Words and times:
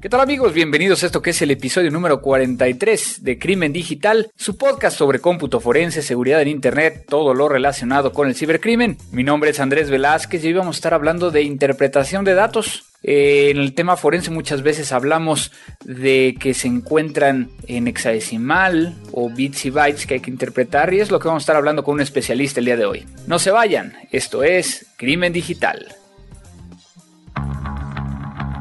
¿Qué 0.00 0.08
tal 0.08 0.20
amigos? 0.20 0.52
Bienvenidos 0.52 1.02
a 1.02 1.06
esto 1.06 1.22
que 1.22 1.30
es 1.30 1.42
el 1.42 1.50
episodio 1.50 1.90
número 1.90 2.22
43 2.22 3.24
de 3.24 3.36
Crimen 3.36 3.72
Digital, 3.72 4.30
su 4.36 4.56
podcast 4.56 4.96
sobre 4.96 5.18
cómputo 5.18 5.58
forense, 5.58 6.02
seguridad 6.02 6.40
en 6.40 6.46
Internet, 6.46 7.04
todo 7.08 7.34
lo 7.34 7.48
relacionado 7.48 8.12
con 8.12 8.28
el 8.28 8.36
cibercrimen. 8.36 8.96
Mi 9.10 9.24
nombre 9.24 9.50
es 9.50 9.58
Andrés 9.58 9.90
Velázquez 9.90 10.44
y 10.44 10.46
hoy 10.46 10.52
vamos 10.52 10.76
a 10.76 10.78
estar 10.78 10.94
hablando 10.94 11.32
de 11.32 11.42
interpretación 11.42 12.24
de 12.24 12.34
datos. 12.34 12.84
Eh, 13.02 13.50
en 13.50 13.56
el 13.56 13.74
tema 13.74 13.96
forense 13.96 14.30
muchas 14.30 14.62
veces 14.62 14.92
hablamos 14.92 15.50
de 15.84 16.36
que 16.38 16.54
se 16.54 16.68
encuentran 16.68 17.50
en 17.66 17.88
hexadecimal 17.88 18.94
o 19.10 19.28
bits 19.30 19.64
y 19.64 19.70
bytes 19.70 20.06
que 20.06 20.14
hay 20.14 20.20
que 20.20 20.30
interpretar 20.30 20.94
y 20.94 21.00
es 21.00 21.10
lo 21.10 21.18
que 21.18 21.26
vamos 21.26 21.40
a 21.40 21.42
estar 21.42 21.56
hablando 21.56 21.82
con 21.82 21.94
un 21.94 22.02
especialista 22.02 22.60
el 22.60 22.66
día 22.66 22.76
de 22.76 22.84
hoy. 22.84 23.04
No 23.26 23.40
se 23.40 23.50
vayan, 23.50 23.94
esto 24.12 24.44
es 24.44 24.86
Crimen 24.96 25.32
Digital. 25.32 25.88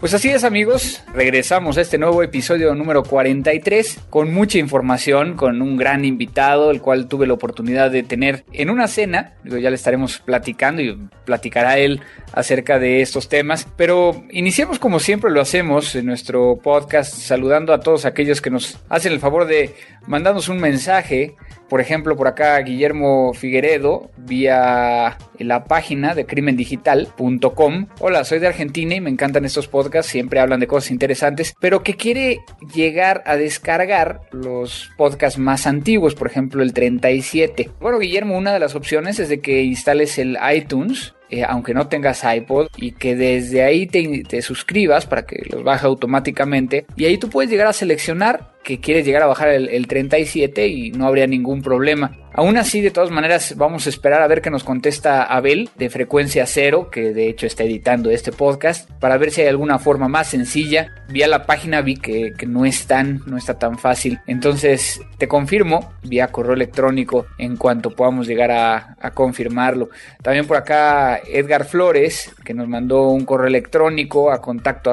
Pues 0.00 0.14
así 0.14 0.28
es 0.28 0.44
amigos, 0.44 1.02
regresamos 1.12 1.76
a 1.76 1.80
este 1.80 1.98
nuevo 1.98 2.22
episodio 2.22 2.72
número 2.76 3.02
43 3.02 3.98
con 4.08 4.32
mucha 4.32 4.58
información, 4.58 5.34
con 5.34 5.60
un 5.60 5.76
gran 5.76 6.04
invitado, 6.04 6.70
el 6.70 6.80
cual 6.80 7.08
tuve 7.08 7.26
la 7.26 7.32
oportunidad 7.32 7.90
de 7.90 8.04
tener 8.04 8.44
en 8.52 8.70
una 8.70 8.86
cena, 8.86 9.32
ya 9.42 9.70
le 9.70 9.74
estaremos 9.74 10.20
platicando 10.20 10.82
y 10.82 10.96
platicará 11.24 11.78
él 11.78 12.00
acerca 12.32 12.78
de 12.78 13.02
estos 13.02 13.28
temas, 13.28 13.66
pero 13.76 14.22
iniciemos 14.30 14.78
como 14.78 15.00
siempre 15.00 15.32
lo 15.32 15.40
hacemos 15.40 15.96
en 15.96 16.06
nuestro 16.06 16.60
podcast 16.62 17.12
saludando 17.12 17.72
a 17.72 17.80
todos 17.80 18.04
aquellos 18.04 18.40
que 18.40 18.50
nos 18.50 18.78
hacen 18.88 19.12
el 19.12 19.18
favor 19.18 19.46
de 19.46 19.74
mandarnos 20.08 20.48
un 20.48 20.58
mensaje 20.58 21.36
por 21.68 21.82
ejemplo, 21.82 22.16
por 22.16 22.28
acá 22.28 22.58
Guillermo 22.60 23.34
Figueredo, 23.34 24.10
vía 24.16 25.18
la 25.38 25.64
página 25.64 26.14
de 26.14 26.24
crimendigital.com. 26.24 27.86
Hola, 28.00 28.24
soy 28.24 28.38
de 28.38 28.46
Argentina 28.46 28.94
y 28.94 29.00
me 29.02 29.10
encantan 29.10 29.44
estos 29.44 29.68
podcasts, 29.68 30.10
siempre 30.10 30.40
hablan 30.40 30.60
de 30.60 30.66
cosas 30.66 30.90
interesantes, 30.90 31.54
pero 31.60 31.82
que 31.82 31.94
quiere 31.94 32.40
llegar 32.74 33.22
a 33.26 33.36
descargar 33.36 34.22
los 34.32 34.90
podcasts 34.96 35.38
más 35.38 35.66
antiguos, 35.66 36.14
por 36.14 36.28
ejemplo 36.28 36.62
el 36.62 36.72
37. 36.72 37.70
Bueno, 37.80 37.98
Guillermo, 37.98 38.36
una 38.36 38.54
de 38.54 38.60
las 38.60 38.74
opciones 38.74 39.18
es 39.18 39.28
de 39.28 39.40
que 39.40 39.62
instales 39.62 40.18
el 40.18 40.38
iTunes 40.54 41.14
eh, 41.30 41.44
aunque 41.46 41.74
no 41.74 41.88
tengas 41.88 42.24
iPod, 42.24 42.68
y 42.78 42.92
que 42.92 43.14
desde 43.14 43.62
ahí 43.62 43.86
te, 43.86 44.22
te, 44.26 44.40
suscribas 44.40 45.04
para 45.04 45.26
que 45.26 45.42
los 45.50 45.62
baje 45.62 45.86
automáticamente. 45.86 46.86
Y 46.96 47.04
ahí 47.04 47.18
tú 47.18 47.28
puedes 47.28 47.50
llegar 47.50 47.66
a 47.66 47.74
seleccionar 47.74 48.54
que 48.62 48.80
quieres 48.80 49.06
llegar 49.06 49.22
a 49.22 49.26
bajar 49.26 49.48
el, 49.48 49.68
el 49.68 49.86
37 49.86 50.68
y 50.68 50.90
no 50.90 51.06
habría 51.06 51.26
ningún 51.26 51.62
problema. 51.62 52.16
Aún 52.38 52.56
así, 52.56 52.80
de 52.80 52.92
todas 52.92 53.10
maneras, 53.10 53.54
vamos 53.56 53.86
a 53.86 53.88
esperar 53.88 54.22
a 54.22 54.28
ver 54.28 54.42
qué 54.42 54.48
nos 54.48 54.62
contesta 54.62 55.24
Abel 55.24 55.70
de 55.76 55.90
Frecuencia 55.90 56.46
Cero, 56.46 56.88
que 56.88 57.12
de 57.12 57.28
hecho 57.28 57.46
está 57.46 57.64
editando 57.64 58.10
este 58.10 58.30
podcast, 58.30 58.88
para 59.00 59.16
ver 59.16 59.32
si 59.32 59.40
hay 59.40 59.48
alguna 59.48 59.80
forma 59.80 60.06
más 60.06 60.28
sencilla. 60.28 60.94
Vía 61.08 61.26
la 61.26 61.46
página 61.46 61.80
vi 61.80 61.96
que, 61.96 62.32
no 62.46 62.64
es 62.64 62.86
tan, 62.86 63.22
no 63.26 63.36
está 63.36 63.58
tan 63.58 63.76
fácil. 63.76 64.20
Entonces, 64.28 65.00
te 65.16 65.26
confirmo 65.26 65.92
vía 66.04 66.28
correo 66.28 66.52
electrónico 66.52 67.26
en 67.38 67.56
cuanto 67.56 67.90
podamos 67.96 68.28
llegar 68.28 68.52
a, 68.52 68.96
confirmarlo. 69.14 69.88
También 70.22 70.46
por 70.46 70.58
acá 70.58 71.20
Edgar 71.26 71.64
Flores, 71.64 72.30
que 72.44 72.54
nos 72.54 72.68
mandó 72.68 73.08
un 73.08 73.24
correo 73.24 73.48
electrónico 73.48 74.30
a 74.30 74.40
contacto 74.40 74.92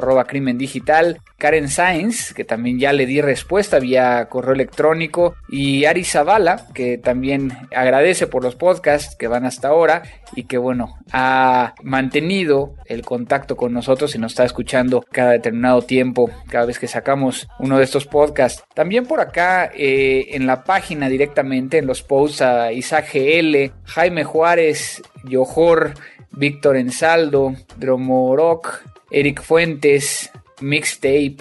digital. 0.56 1.19
Karen 1.38 1.67
Sainz, 1.67 2.34
que 2.34 2.45
también 2.45 2.79
ya 2.79 2.94
le 2.94 3.06
di 3.06 3.22
respuesta 3.22 3.65
vía 3.80 4.28
correo 4.30 4.53
electrónico. 4.53 5.36
Y 5.50 5.86
Ari 5.86 6.03
Zavala, 6.03 6.68
que 6.74 6.98
también 6.98 7.52
agradece 7.76 8.28
por 8.28 8.44
los 8.44 8.56
podcasts 8.56 9.16
que 9.16 9.28
van 9.28 9.46
hasta 9.46 9.70
ahora 9.70 10.03
y 10.36 10.44
que 10.44 10.58
bueno, 10.58 10.98
ha 11.12 11.74
mantenido 11.84 12.76
el 12.86 13.03
contacto 13.03 13.56
con 13.56 13.74
nosotros 13.74 14.16
y 14.16 14.20
nos 14.20 14.34
está 14.34 14.46
escuchando 14.46 15.06
cada 15.12 15.31
determinado 15.31 15.81
tiempo, 15.81 16.30
cada 16.50 16.66
vez 16.66 16.80
que 16.80 16.88
sacamos 16.88 17.48
uno 17.59 17.78
de 17.78 17.84
estos 17.84 18.06
podcasts. 18.06 18.64
También 18.74 19.06
por 19.06 19.20
acá 19.20 19.72
eh, 19.74 20.28
en 20.32 20.47
la 20.47 20.64
página 20.64 21.09
directamente, 21.09 21.78
en 21.78 21.88
los 21.88 22.03
posts 22.03 22.42
a 22.42 22.72
Isaac 22.72 23.09
GL, 23.14 23.72
Jaime 23.86 24.24
Juárez, 24.24 25.02
Yojor, 25.24 25.94
Víctor 26.32 26.78
Ensaldo, 26.78 27.56
Dromorok, 27.78 28.82
Eric 29.12 29.42
Fuentes, 29.42 30.32
Mixtape, 30.61 31.38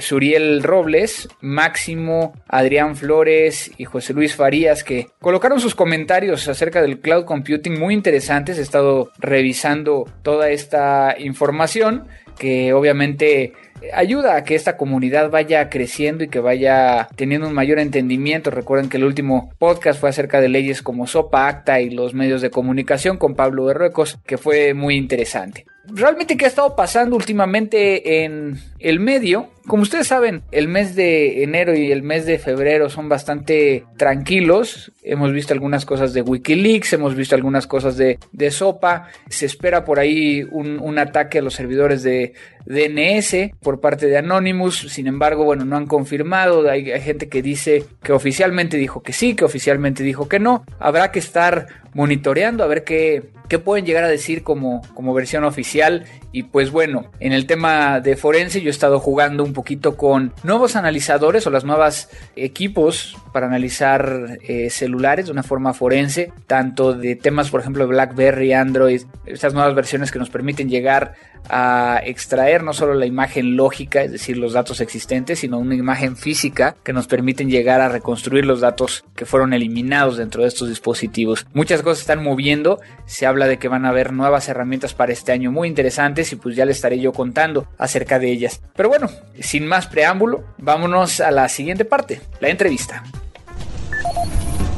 Suriel 0.00 0.62
Robles, 0.62 1.28
Máximo, 1.40 2.32
Adrián 2.48 2.96
Flores 2.96 3.70
y 3.76 3.84
José 3.84 4.12
Luis 4.12 4.34
Farías 4.34 4.84
que 4.84 5.08
colocaron 5.20 5.60
sus 5.60 5.74
comentarios 5.74 6.48
acerca 6.48 6.82
del 6.82 7.00
cloud 7.00 7.24
computing 7.24 7.78
muy 7.78 7.94
interesantes. 7.94 8.58
He 8.58 8.62
estado 8.62 9.10
revisando 9.18 10.08
toda 10.22 10.50
esta 10.50 11.14
información 11.18 12.06
que 12.38 12.72
obviamente 12.72 13.52
ayuda 13.92 14.36
a 14.36 14.44
que 14.44 14.54
esta 14.54 14.76
comunidad 14.76 15.30
vaya 15.30 15.68
creciendo 15.68 16.24
y 16.24 16.28
que 16.28 16.40
vaya 16.40 17.08
teniendo 17.16 17.48
un 17.48 17.54
mayor 17.54 17.78
entendimiento. 17.78 18.50
Recuerden 18.50 18.88
que 18.88 18.96
el 18.96 19.04
último 19.04 19.52
podcast 19.58 20.00
fue 20.00 20.10
acerca 20.10 20.40
de 20.40 20.48
leyes 20.48 20.82
como 20.82 21.06
SOPA, 21.06 21.48
ACTA 21.48 21.80
y 21.80 21.90
los 21.90 22.14
medios 22.14 22.42
de 22.42 22.50
comunicación 22.50 23.16
con 23.16 23.34
Pablo 23.34 23.66
Berruecos, 23.66 24.18
que 24.26 24.38
fue 24.38 24.74
muy 24.74 24.96
interesante 24.96 25.66
realmente 25.92 26.36
qué 26.36 26.44
ha 26.44 26.48
estado 26.48 26.76
pasando 26.76 27.16
últimamente 27.16 28.24
en 28.24 28.60
el 28.78 29.00
medio. 29.00 29.50
Como 29.66 29.82
ustedes 29.82 30.06
saben, 30.06 30.42
el 30.52 30.68
mes 30.68 30.96
de 30.96 31.42
enero 31.42 31.76
y 31.76 31.92
el 31.92 32.02
mes 32.02 32.26
de 32.26 32.38
febrero 32.38 32.88
son 32.88 33.08
bastante 33.08 33.84
tranquilos. 33.96 34.92
Hemos 35.02 35.32
visto 35.32 35.52
algunas 35.52 35.84
cosas 35.84 36.12
de 36.12 36.22
Wikileaks, 36.22 36.94
hemos 36.94 37.14
visto 37.14 37.34
algunas 37.34 37.66
cosas 37.66 37.96
de, 37.96 38.18
de 38.32 38.50
SOPA. 38.50 39.08
Se 39.28 39.46
espera 39.46 39.84
por 39.84 39.98
ahí 39.98 40.44
un, 40.50 40.80
un, 40.80 40.98
ataque 40.98 41.38
a 41.38 41.42
los 41.42 41.54
servidores 41.54 42.02
de 42.02 42.34
DNS 42.66 43.54
por 43.60 43.80
parte 43.80 44.06
de 44.06 44.18
Anonymous. 44.18 44.86
Sin 44.88 45.06
embargo, 45.06 45.44
bueno, 45.44 45.64
no 45.64 45.76
han 45.76 45.86
confirmado. 45.86 46.68
Hay, 46.68 46.84
gente 47.00 47.28
que 47.28 47.42
dice 47.42 47.84
que 48.02 48.12
oficialmente 48.12 48.76
dijo 48.76 49.02
que 49.02 49.12
sí, 49.12 49.34
que 49.34 49.44
oficialmente 49.44 50.02
dijo 50.02 50.28
que 50.28 50.38
no. 50.38 50.64
Habrá 50.78 51.10
que 51.10 51.18
estar 51.18 51.66
monitoreando 51.92 52.62
a 52.62 52.68
ver 52.68 52.84
qué, 52.84 53.30
qué 53.48 53.58
pueden 53.58 53.84
llegar 53.84 54.04
a 54.04 54.08
decir 54.08 54.42
como, 54.42 54.82
como 54.94 55.14
versión 55.14 55.44
oficial. 55.44 56.04
Y 56.32 56.44
pues 56.44 56.70
bueno, 56.70 57.10
en 57.18 57.32
el 57.32 57.46
tema 57.46 58.00
de 58.00 58.16
forense 58.16 58.60
yo 58.60 58.68
he 58.68 58.70
estado 58.70 59.00
jugando 59.00 59.42
un 59.42 59.52
poquito 59.60 59.94
con 59.94 60.32
nuevos 60.42 60.74
analizadores 60.74 61.46
o 61.46 61.50
las 61.50 61.66
nuevas 61.66 62.08
equipos 62.34 63.14
para 63.30 63.46
analizar 63.46 64.38
eh, 64.40 64.70
celulares 64.70 65.26
de 65.26 65.32
una 65.32 65.42
forma 65.42 65.74
forense, 65.74 66.32
tanto 66.46 66.94
de 66.94 67.14
temas 67.14 67.50
por 67.50 67.60
ejemplo 67.60 67.84
de 67.84 67.90
BlackBerry, 67.90 68.54
Android, 68.54 69.02
estas 69.26 69.52
nuevas 69.52 69.74
versiones 69.74 70.10
que 70.10 70.18
nos 70.18 70.30
permiten 70.30 70.70
llegar 70.70 71.12
a 71.48 72.00
extraer 72.04 72.62
no 72.62 72.72
solo 72.72 72.94
la 72.94 73.06
imagen 73.06 73.56
lógica, 73.56 74.02
es 74.02 74.12
decir, 74.12 74.36
los 74.36 74.52
datos 74.52 74.80
existentes, 74.80 75.40
sino 75.40 75.58
una 75.58 75.74
imagen 75.74 76.16
física 76.16 76.76
que 76.84 76.92
nos 76.92 77.06
permiten 77.06 77.50
llegar 77.50 77.80
a 77.80 77.88
reconstruir 77.88 78.44
los 78.44 78.60
datos 78.60 79.04
que 79.14 79.26
fueron 79.26 79.52
eliminados 79.52 80.16
dentro 80.16 80.42
de 80.42 80.48
estos 80.48 80.68
dispositivos. 80.68 81.46
Muchas 81.52 81.82
cosas 81.82 82.00
están 82.00 82.22
moviendo, 82.22 82.80
se 83.06 83.26
habla 83.26 83.46
de 83.46 83.58
que 83.58 83.68
van 83.68 83.84
a 83.84 83.90
haber 83.90 84.12
nuevas 84.12 84.48
herramientas 84.48 84.94
para 84.94 85.12
este 85.12 85.32
año 85.32 85.50
muy 85.50 85.68
interesantes 85.68 86.32
y 86.32 86.36
pues 86.36 86.56
ya 86.56 86.64
les 86.64 86.76
estaré 86.76 86.98
yo 87.00 87.12
contando 87.12 87.66
acerca 87.78 88.18
de 88.18 88.30
ellas. 88.30 88.60
Pero 88.76 88.88
bueno, 88.88 89.08
sin 89.40 89.66
más 89.66 89.86
preámbulo, 89.86 90.44
vámonos 90.58 91.20
a 91.20 91.30
la 91.30 91.48
siguiente 91.48 91.84
parte, 91.84 92.20
la 92.40 92.48
entrevista. 92.48 93.02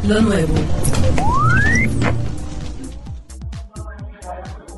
Lo 0.06 0.20
nuevo. 0.20 0.54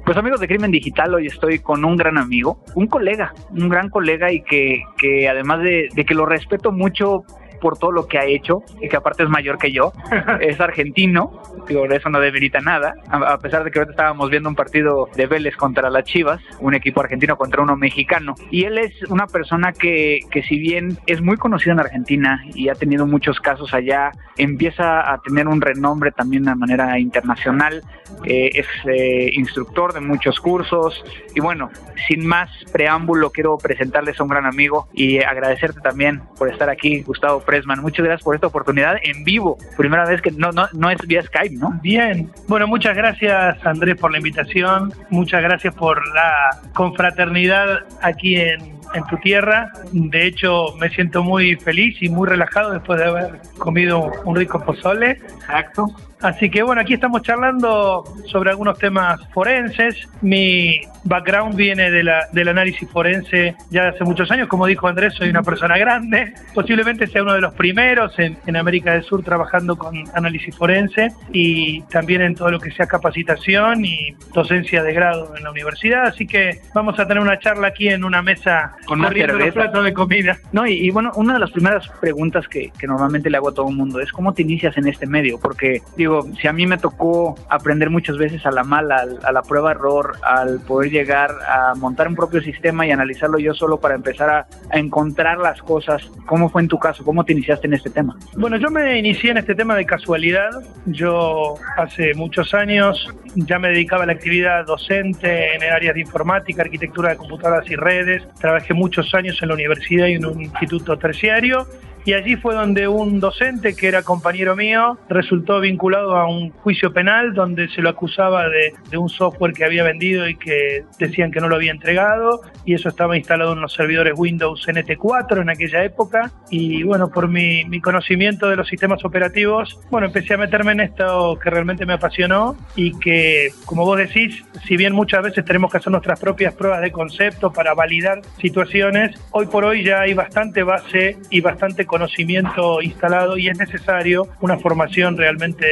Pues 0.04 0.18
amigos 0.18 0.38
de 0.38 0.48
Crimen 0.48 0.70
Digital, 0.70 1.14
hoy 1.14 1.28
estoy 1.28 1.60
con 1.60 1.82
un 1.82 1.96
gran 1.96 2.18
amigo, 2.18 2.58
un 2.74 2.88
colega, 2.88 3.32
un 3.50 3.70
gran 3.70 3.88
colega 3.88 4.30
y 4.30 4.42
que, 4.42 4.82
que 4.98 5.30
además 5.30 5.62
de, 5.62 5.88
de 5.94 6.04
que 6.04 6.14
lo 6.14 6.26
respeto 6.26 6.72
mucho 6.72 7.24
por 7.64 7.78
todo 7.78 7.92
lo 7.92 8.06
que 8.06 8.18
ha 8.18 8.26
hecho 8.26 8.62
y 8.78 8.90
que 8.90 8.96
aparte 8.96 9.22
es 9.22 9.30
mayor 9.30 9.56
que 9.56 9.72
yo. 9.72 9.94
es 10.42 10.60
argentino, 10.60 11.40
digo, 11.66 11.86
eso 11.86 12.10
no 12.10 12.20
demerita 12.20 12.60
nada, 12.60 12.92
a, 13.08 13.38
pesar 13.38 13.64
de 13.64 13.70
que 13.70 13.78
ahorita 13.78 13.92
estábamos 13.92 14.28
viendo 14.28 14.50
un 14.50 14.54
partido 14.54 15.08
de 15.16 15.26
Vélez 15.26 15.56
contra 15.56 15.88
las 15.88 16.04
Chivas, 16.04 16.42
un 16.60 16.74
equipo 16.74 17.00
argentino 17.00 17.38
contra 17.38 17.62
uno 17.62 17.74
mexicano. 17.74 18.34
Y 18.50 18.64
él 18.64 18.76
es 18.76 18.92
una 19.08 19.26
persona 19.26 19.72
que, 19.72 20.20
que 20.30 20.42
si 20.42 20.58
bien 20.58 20.98
es 21.06 21.22
muy 21.22 21.38
conocido 21.38 21.72
en 21.72 21.80
Argentina 21.80 22.44
y 22.54 22.68
ha 22.68 22.74
tenido 22.74 23.06
muchos 23.06 23.40
casos 23.40 23.72
allá, 23.72 24.10
empieza 24.36 25.10
a 25.10 25.22
tener 25.22 25.48
un 25.48 25.62
renombre 25.62 26.12
también 26.12 26.42
de 26.42 26.54
manera 26.54 26.98
internacional, 26.98 27.82
eh, 28.24 28.50
es 28.54 28.66
eh, 28.86 29.30
instructor 29.32 29.92
de 29.92 30.00
muchos 30.00 30.40
cursos 30.40 31.02
y 31.34 31.40
bueno, 31.40 31.70
sin 32.08 32.26
más 32.26 32.50
preámbulo 32.72 33.30
quiero 33.30 33.56
presentarles 33.56 34.18
a 34.18 34.22
un 34.22 34.28
gran 34.28 34.46
amigo 34.46 34.88
y 34.92 35.22
agradecerte 35.22 35.80
también 35.80 36.22
por 36.38 36.50
estar 36.50 36.68
aquí, 36.68 37.02
Gustavo 37.02 37.40
Muchas 37.82 38.04
gracias 38.04 38.22
por 38.22 38.34
esta 38.34 38.46
oportunidad 38.46 38.96
en 39.02 39.24
vivo, 39.24 39.58
primera 39.76 40.04
vez 40.04 40.20
que 40.20 40.30
no, 40.30 40.50
no, 40.52 40.66
no 40.72 40.90
es 40.90 40.98
vía 41.06 41.22
Skype, 41.22 41.56
¿no? 41.56 41.78
Bien, 41.82 42.30
bueno, 42.48 42.66
muchas 42.66 42.96
gracias 42.96 43.64
Andrés 43.64 43.96
por 43.96 44.10
la 44.10 44.18
invitación, 44.18 44.92
muchas 45.10 45.42
gracias 45.42 45.74
por 45.74 46.06
la 46.14 46.60
confraternidad 46.72 47.84
aquí 48.02 48.36
en 48.36 48.74
en 48.94 49.04
tu 49.04 49.16
tierra. 49.18 49.72
De 49.92 50.26
hecho, 50.26 50.74
me 50.78 50.88
siento 50.90 51.22
muy 51.22 51.56
feliz 51.56 51.96
y 52.00 52.08
muy 52.08 52.28
relajado 52.28 52.72
después 52.72 52.98
de 52.98 53.06
haber 53.06 53.40
comido 53.58 54.10
un 54.24 54.36
rico 54.36 54.60
pozole. 54.60 55.10
Exacto. 55.10 55.88
Así 56.24 56.48
que 56.48 56.62
bueno, 56.62 56.80
aquí 56.80 56.94
estamos 56.94 57.20
charlando 57.20 58.02
sobre 58.24 58.48
algunos 58.48 58.78
temas 58.78 59.20
forenses. 59.34 60.08
Mi 60.22 60.80
background 61.04 61.54
viene 61.54 61.90
de 61.90 62.02
la, 62.02 62.28
del 62.32 62.48
análisis 62.48 62.88
forense 62.88 63.54
ya 63.68 63.88
hace 63.88 64.04
muchos 64.04 64.30
años. 64.30 64.48
Como 64.48 64.64
dijo 64.64 64.88
Andrés, 64.88 65.12
soy 65.12 65.28
una 65.28 65.42
persona 65.42 65.76
grande. 65.76 66.32
Posiblemente 66.54 67.08
sea 67.08 67.22
uno 67.22 67.34
de 67.34 67.42
los 67.42 67.52
primeros 67.52 68.18
en, 68.18 68.38
en 68.46 68.56
América 68.56 68.94
del 68.94 69.02
Sur 69.02 69.22
trabajando 69.22 69.76
con 69.76 70.02
análisis 70.14 70.56
forense 70.56 71.12
y 71.30 71.82
también 71.82 72.22
en 72.22 72.34
todo 72.34 72.50
lo 72.50 72.58
que 72.58 72.70
sea 72.70 72.86
capacitación 72.86 73.84
y 73.84 74.16
docencia 74.32 74.82
de 74.82 74.94
grado 74.94 75.36
en 75.36 75.44
la 75.44 75.50
universidad. 75.50 76.06
Así 76.06 76.26
que 76.26 76.62
vamos 76.72 76.98
a 76.98 77.06
tener 77.06 77.22
una 77.22 77.38
charla 77.38 77.66
aquí 77.66 77.88
en 77.88 78.02
una 78.02 78.22
mesa 78.22 78.76
con 78.86 79.00
una 79.00 79.10
cerveza. 79.10 79.68
de 79.68 79.92
comida. 79.92 80.38
No, 80.52 80.66
y, 80.66 80.88
bueno, 80.88 81.12
una 81.16 81.34
de 81.34 81.40
las 81.40 81.50
primeras 81.50 81.86
preguntas 82.00 82.48
que, 82.48 82.72
que 82.78 82.86
normalmente 82.86 83.28
le 83.28 83.36
hago 83.36 83.50
a 83.50 83.54
todo 83.54 83.68
el 83.68 83.76
mundo 83.76 84.00
es 84.00 84.10
cómo 84.10 84.32
te 84.32 84.40
inicias 84.40 84.74
en 84.78 84.88
este 84.88 85.06
medio, 85.06 85.38
porque 85.38 85.82
digo, 85.98 86.13
si 86.40 86.48
a 86.48 86.52
mí 86.52 86.66
me 86.66 86.78
tocó 86.78 87.34
aprender 87.48 87.90
muchas 87.90 88.16
veces 88.16 88.44
a 88.46 88.50
la 88.50 88.64
mala, 88.64 89.04
a 89.22 89.32
la 89.32 89.42
prueba 89.42 89.72
error, 89.72 90.16
al 90.22 90.60
poder 90.60 90.90
llegar 90.90 91.30
a 91.46 91.74
montar 91.74 92.08
un 92.08 92.14
propio 92.14 92.40
sistema 92.40 92.86
y 92.86 92.90
analizarlo 92.90 93.38
yo 93.38 93.54
solo 93.54 93.78
para 93.78 93.94
empezar 93.94 94.30
a, 94.30 94.46
encontrar 94.72 95.38
las 95.38 95.62
cosas, 95.62 96.02
¿cómo 96.26 96.48
fue 96.50 96.62
en 96.62 96.68
tu 96.68 96.78
caso? 96.78 97.04
¿Cómo 97.04 97.24
te 97.24 97.32
iniciaste 97.32 97.66
en 97.66 97.74
este 97.74 97.90
tema? 97.90 98.16
Bueno, 98.36 98.56
yo 98.56 98.70
me 98.70 98.98
inicié 98.98 99.30
en 99.30 99.38
este 99.38 99.54
tema 99.54 99.76
de 99.76 99.86
casualidad. 99.86 100.50
Yo 100.86 101.54
hace 101.76 102.12
muchos 102.14 102.54
años 102.54 103.08
ya 103.34 103.58
me 103.58 103.68
dedicaba 103.68 104.04
a 104.04 104.06
la 104.06 104.12
actividad 104.12 104.64
docente 104.66 105.54
en 105.54 105.62
áreas 105.62 105.94
de 105.94 106.00
informática, 106.00 106.62
arquitectura 106.62 107.10
de 107.10 107.16
computadoras 107.16 107.70
y 107.70 107.76
redes. 107.76 108.22
Trabajé 108.40 108.74
muchos 108.74 109.14
años 109.14 109.38
en 109.42 109.48
la 109.48 109.54
universidad 109.54 110.06
y 110.06 110.14
en 110.14 110.26
un 110.26 110.42
instituto 110.42 110.96
terciario 110.98 111.66
y 112.04 112.12
allí 112.12 112.36
fue 112.36 112.54
donde 112.54 112.86
un 112.86 113.20
docente 113.20 113.74
que 113.74 113.88
era 113.88 114.02
compañero 114.02 114.54
mío 114.56 114.98
resultó 115.08 115.60
vinculado 115.60 116.16
a 116.16 116.28
un 116.28 116.50
juicio 116.50 116.92
penal 116.92 117.32
donde 117.32 117.68
se 117.68 117.80
lo 117.80 117.88
acusaba 117.88 118.46
de, 118.48 118.74
un 118.96 119.08
software 119.08 119.52
que 119.52 119.64
había 119.64 119.82
vendido 119.82 120.28
y 120.28 120.36
que 120.36 120.84
decían 120.98 121.32
que 121.32 121.40
no 121.40 121.48
lo 121.48 121.56
había 121.56 121.72
entregado 121.72 122.42
y 122.64 122.74
eso 122.74 122.88
estaba 122.88 123.16
instalado 123.16 123.54
en 123.54 123.60
los 123.60 123.72
servidores 123.72 124.14
Windows 124.16 124.66
NT4 124.68 125.42
en 125.42 125.50
aquella 125.50 125.84
época. 125.84 126.30
Y 126.48 126.84
bueno, 126.84 127.10
por 127.10 127.28
mi, 127.28 127.64
mi 127.64 127.80
conocimiento 127.80 128.48
de 128.48 128.56
los 128.56 128.68
sistemas 128.68 129.04
operativos, 129.04 129.80
bueno, 129.90 130.06
empecé 130.06 130.34
a 130.34 130.38
meterme 130.38 130.72
en 130.72 130.80
esto 130.80 131.38
que 131.42 131.50
realmente 131.50 131.86
me 131.86 131.94
apasionó 131.94 132.56
y 132.76 132.96
que, 132.98 133.50
como 133.64 133.84
vos 133.84 133.98
decís, 133.98 134.44
si 134.66 134.76
bien 134.76 134.94
muchas 134.94 135.22
veces 135.22 135.44
tenemos 135.44 135.72
que 135.72 135.78
hacer 135.78 135.90
nuestras 135.90 136.20
propias 136.20 136.54
pruebas 136.54 136.80
de 136.80 136.92
concepto 136.92 137.52
para 137.52 137.74
validar 137.74 138.20
situaciones, 138.40 139.18
hoy 139.32 139.46
por 139.46 139.64
hoy 139.64 139.82
ya 139.84 140.02
hay 140.02 140.14
bastante 140.14 140.62
base 140.62 141.18
y 141.30 141.40
bastante 141.40 141.86
conocimiento 141.94 142.82
instalado 142.82 143.38
y 143.38 143.48
es 143.48 143.56
necesario 143.56 144.26
una 144.40 144.58
formación 144.58 145.16
realmente 145.16 145.64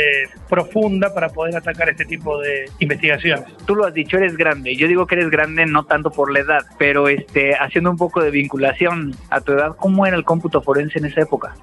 profunda 0.48 1.12
para 1.12 1.30
poder 1.30 1.56
atacar 1.56 1.88
este 1.88 2.04
tipo 2.04 2.40
de 2.40 2.66
investigaciones. 2.78 3.44
Tú 3.66 3.74
lo 3.74 3.84
has 3.84 3.92
dicho, 3.92 4.19
eres 4.19 4.36
grande. 4.36 4.76
Yo 4.76 4.86
digo 4.86 5.04
que 5.04 5.16
eres 5.16 5.30
grande 5.30 5.66
no 5.66 5.84
tanto 5.84 6.12
por 6.12 6.32
la 6.32 6.38
edad, 6.38 6.60
pero 6.78 7.08
este, 7.08 7.56
haciendo 7.56 7.90
un 7.90 7.96
poco 7.96 8.22
de 8.22 8.30
vinculación 8.30 9.16
a 9.30 9.40
tu 9.40 9.50
edad, 9.50 9.74
¿cómo 9.76 10.06
era 10.06 10.16
el 10.16 10.22
cómputo 10.22 10.62
forense 10.62 11.00
en 11.00 11.06
esa 11.06 11.22
época? 11.22 11.56